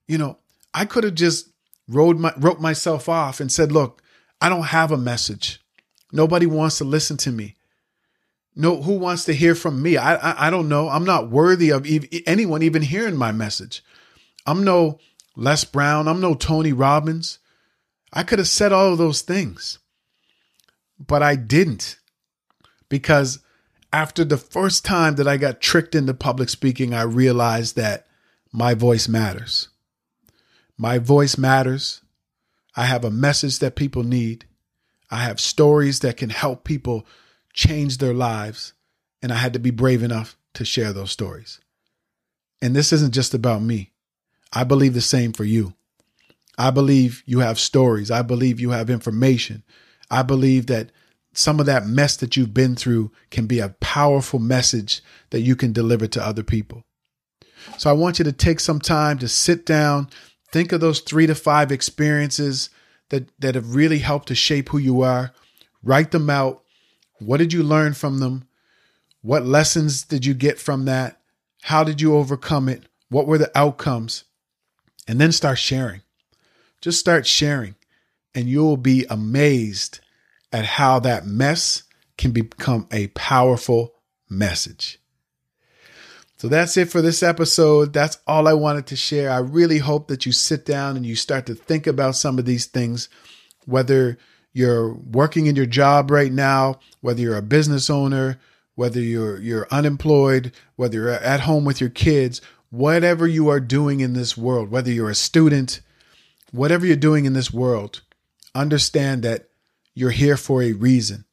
You 0.08 0.18
know, 0.18 0.38
I 0.74 0.86
could 0.86 1.04
have 1.04 1.16
just 1.16 1.50
wrote, 1.88 2.18
my, 2.18 2.34
wrote 2.38 2.60
myself 2.60 3.08
off 3.08 3.40
and 3.40 3.52
said, 3.52 3.72
look, 3.72 4.02
I 4.42 4.50
don't 4.50 4.64
have 4.64 4.92
a 4.92 4.98
message. 4.98 5.62
Nobody 6.12 6.46
wants 6.46 6.78
to 6.80 6.84
listen 6.84 7.18
to 7.18 7.32
me. 7.32 7.56
No, 8.56 8.82
who 8.82 8.94
wants 8.94 9.24
to 9.26 9.34
hear 9.34 9.56
from 9.56 9.82
me? 9.82 9.98
I, 9.98 10.16
I, 10.16 10.48
I 10.48 10.50
don't 10.50 10.68
know. 10.68 10.90
I'm 10.90 11.06
not 11.06 11.30
worthy 11.30 11.70
of 11.70 11.86
ev- 11.86 12.08
anyone 12.26 12.64
even 12.64 12.82
hearing 12.82 13.16
my 13.16 13.32
message. 13.32 13.84
I'm 14.46 14.64
no 14.64 15.00
Les 15.36 15.64
Brown. 15.64 16.08
I'm 16.08 16.20
no 16.20 16.34
Tony 16.34 16.74
Robbins. 16.74 17.40
I 18.12 18.24
could 18.24 18.40
have 18.40 18.48
said 18.48 18.72
all 18.72 18.92
of 18.92 18.98
those 18.98 19.22
things, 19.22 19.80
but 21.00 21.22
I 21.22 21.36
didn't 21.36 22.00
because 22.90 23.40
after 23.94 24.24
the 24.26 24.38
first 24.38 24.84
time 24.86 25.16
that 25.16 25.28
I 25.28 25.38
got 25.38 25.62
tricked 25.62 25.96
into 25.96 26.14
public 26.14 26.50
speaking, 26.50 26.94
I 26.94 27.04
realized 27.04 27.76
that 27.76 28.08
my 28.52 28.74
voice 28.74 29.08
matters. 29.08 29.70
My 30.78 30.98
voice 31.00 31.38
matters. 31.38 32.02
I 32.76 32.86
have 32.86 33.04
a 33.04 33.12
message 33.12 33.60
that 33.60 33.76
people 33.76 34.04
need. 34.04 34.46
I 35.10 35.24
have 35.24 35.40
stories 35.40 36.02
that 36.02 36.18
can 36.18 36.30
help 36.30 36.64
people 36.64 37.06
change 37.54 37.98
their 37.98 38.14
lives. 38.14 38.74
And 39.22 39.32
I 39.32 39.36
had 39.36 39.54
to 39.54 39.60
be 39.60 39.72
brave 39.72 40.04
enough 40.04 40.38
to 40.54 40.66
share 40.66 40.94
those 40.94 41.12
stories. 41.12 41.60
And 42.62 42.76
this 42.76 42.92
isn't 42.94 43.14
just 43.14 43.34
about 43.34 43.62
me. 43.62 43.92
I 44.54 44.64
believe 44.64 44.94
the 44.94 45.02
same 45.02 45.34
for 45.34 45.44
you. 45.44 45.74
I 46.58 46.72
believe 46.72 47.24
you 47.26 47.40
have 47.40 47.60
stories. 47.60 48.10
I 48.12 48.22
believe 48.22 48.60
you 48.60 48.72
have 48.72 48.90
information. 48.90 49.64
I 50.10 50.24
believe 50.24 50.68
that 50.68 50.92
some 51.38 51.60
of 51.60 51.68
that 51.68 51.86
mess 51.86 52.18
that 52.18 52.36
you've 52.36 52.54
been 52.54 52.76
through 52.76 53.12
can 53.30 53.46
be 53.46 53.60
a 53.60 53.76
powerful 53.80 54.40
message 54.40 55.04
that 55.30 55.42
you 55.42 55.56
can 55.56 55.72
deliver 55.72 56.08
to 56.08 56.26
other 56.26 56.42
people. 56.42 56.84
So 57.78 57.92
I 57.92 57.94
want 57.94 58.18
you 58.18 58.26
to 58.26 58.32
take 58.32 58.60
some 58.60 58.80
time 58.80 59.20
to 59.20 59.28
sit 59.28 59.64
down, 59.64 60.10
think 60.52 60.72
of 60.72 60.82
those 60.82 61.00
three 61.00 61.28
to 61.28 61.36
five 61.36 61.72
experiences 61.72 62.72
that, 63.10 63.30
that 63.40 63.54
have 63.54 63.76
really 63.76 64.00
helped 64.00 64.30
to 64.30 64.36
shape 64.36 64.70
who 64.70 64.80
you 64.80 65.02
are, 65.04 65.32
write 65.84 66.10
them 66.10 66.28
out. 66.28 66.64
What 67.20 67.38
did 67.38 67.54
you 67.54 67.62
learn 67.62 67.94
from 67.94 68.20
them? 68.20 68.48
What 69.22 69.46
lessons 69.46 70.04
did 70.04 70.26
you 70.26 70.34
get 70.34 70.58
from 70.58 70.86
that? 70.86 71.22
How 71.62 71.84
did 71.84 72.02
you 72.02 72.16
overcome 72.16 72.68
it? 72.68 72.84
What 73.10 73.28
were 73.28 73.38
the 73.38 73.56
outcomes? 73.56 74.24
And 75.08 75.22
then 75.22 75.32
start 75.32 75.60
sharing. 75.60 76.02
Just 76.82 77.00
start 77.00 77.28
sharing, 77.28 77.76
and 78.34 78.48
you'll 78.48 78.78
be 78.78 79.06
amazed 79.08 80.00
at 80.52 80.66
how 80.66 81.00
that 81.00 81.26
mess 81.26 81.84
can 82.18 82.32
become 82.32 82.88
a 82.92 83.08
powerful 83.08 83.94
message. 84.30 85.00
So 86.38 86.48
that's 86.48 86.78
it 86.78 86.90
for 86.90 87.02
this 87.02 87.24
episode. 87.24 87.94
That's 87.94 88.20
all 88.28 88.48
I 88.48 88.54
wanted 88.54 88.86
to 88.88 88.96
share. 88.96 89.32
I 89.32 89.40
really 89.40 89.80
hope 89.80 90.08
that 90.08 90.26
you 90.26 90.32
sit 90.32 90.66
down 90.66 90.96
and 90.96 91.06
you 91.06 91.16
start 91.16 91.48
to 91.48 91.56
think 91.56 91.88
about 91.88 92.16
some 92.16 92.38
of 92.38 92.46
these 92.46 92.68
things, 92.68 93.10
whether 93.66 94.18
you're 94.54 94.94
working 94.94 95.48
in 95.48 95.56
your 95.56 95.66
job 95.66 96.12
right 96.12 96.32
now, 96.32 96.80
whether 97.02 97.22
you're 97.22 97.38
a 97.38 97.42
business 97.42 97.90
owner, 97.90 98.40
whether 98.76 99.00
you're 99.00 99.40
you're 99.40 99.68
unemployed, 99.72 100.52
whether 100.76 100.96
you're 100.96 101.10
at 101.10 101.42
home 101.42 101.66
with 101.66 101.82
your 101.82 101.90
kids, 101.90 102.40
whatever 102.70 103.26
you 103.26 103.50
are 103.50 103.60
doing 103.60 104.00
in 104.00 104.14
this 104.14 104.38
world, 104.38 104.70
whether 104.70 104.92
you're 104.92 105.10
a 105.10 105.16
student, 105.16 105.82
whatever 106.52 106.86
you're 106.86 106.96
doing 106.96 107.26
in 107.26 107.34
this 107.34 107.52
world, 107.52 108.02
understand 108.54 109.24
that 109.24 109.50
you're 109.98 110.12
here 110.12 110.38
for 110.38 110.62
a 110.62 110.74
reason. 110.74 111.26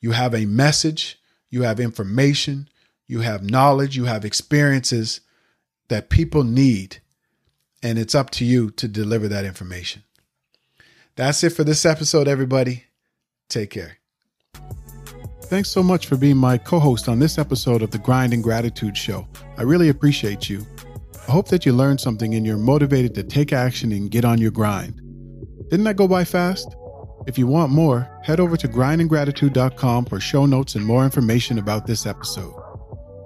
You 0.00 0.12
have 0.12 0.32
a 0.32 0.46
message, 0.46 1.18
you 1.50 1.62
have 1.62 1.80
information, 1.80 2.68
you 3.08 3.20
have 3.22 3.50
knowledge, 3.50 3.96
you 3.96 4.04
have 4.04 4.24
experiences 4.24 5.22
that 5.88 6.08
people 6.08 6.44
need, 6.44 6.98
and 7.82 7.98
it's 7.98 8.14
up 8.14 8.30
to 8.30 8.44
you 8.44 8.70
to 8.70 8.86
deliver 8.86 9.26
that 9.26 9.44
information. 9.44 10.04
That's 11.16 11.42
it 11.42 11.50
for 11.50 11.64
this 11.64 11.84
episode, 11.84 12.28
everybody. 12.28 12.84
Take 13.48 13.70
care. 13.70 13.98
Thanks 15.42 15.70
so 15.70 15.82
much 15.82 16.06
for 16.06 16.16
being 16.16 16.36
my 16.36 16.58
co 16.58 16.78
host 16.78 17.08
on 17.08 17.18
this 17.18 17.38
episode 17.38 17.82
of 17.82 17.90
the 17.90 17.98
Grind 17.98 18.32
and 18.32 18.42
Gratitude 18.42 18.96
Show. 18.96 19.26
I 19.58 19.62
really 19.62 19.88
appreciate 19.88 20.48
you. 20.48 20.64
I 21.26 21.32
hope 21.32 21.48
that 21.48 21.66
you 21.66 21.72
learned 21.72 22.00
something 22.00 22.34
and 22.34 22.46
you're 22.46 22.56
motivated 22.56 23.16
to 23.16 23.24
take 23.24 23.52
action 23.52 23.90
and 23.90 24.12
get 24.12 24.24
on 24.24 24.38
your 24.38 24.52
grind. 24.52 25.00
Didn't 25.70 25.84
that 25.84 25.96
go 25.96 26.06
by 26.06 26.22
fast? 26.22 26.76
If 27.26 27.36
you 27.36 27.48
want 27.48 27.72
more, 27.72 28.08
head 28.22 28.38
over 28.38 28.56
to 28.56 28.68
grindandgratitude.com 28.68 30.04
for 30.04 30.20
show 30.20 30.46
notes 30.46 30.76
and 30.76 30.86
more 30.86 31.04
information 31.04 31.58
about 31.58 31.84
this 31.84 32.06
episode. 32.06 32.54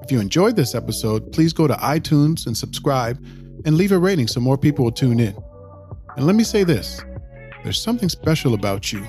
If 0.03 0.11
you 0.11 0.21
enjoyed 0.21 0.57
this 0.57 0.75
episode, 0.75 1.31
please 1.33 1.53
go 1.53 1.67
to 1.67 1.75
iTunes 1.75 2.47
and 2.47 2.57
subscribe 2.57 3.23
and 3.67 3.77
leave 3.77 3.93
a 3.93 3.99
rating 3.99 4.27
so 4.27 4.41
more 4.41 4.57
people 4.57 4.87
will 4.87 4.93
tune 4.93 5.21
in. 5.21 5.37
And 6.17 6.27
let 6.27 6.35
me 6.35 6.45
say 6.45 6.65
this 6.65 7.05
there's 7.63 7.81
something 7.81 8.09
special 8.09 8.55
about 8.55 8.91
you. 8.91 9.07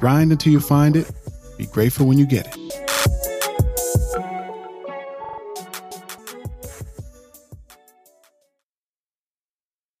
Grind 0.00 0.32
until 0.32 0.52
you 0.52 0.60
find 0.60 0.96
it, 0.96 1.10
be 1.56 1.66
grateful 1.66 2.06
when 2.06 2.18
you 2.18 2.26
get 2.26 2.48
it. 2.48 3.37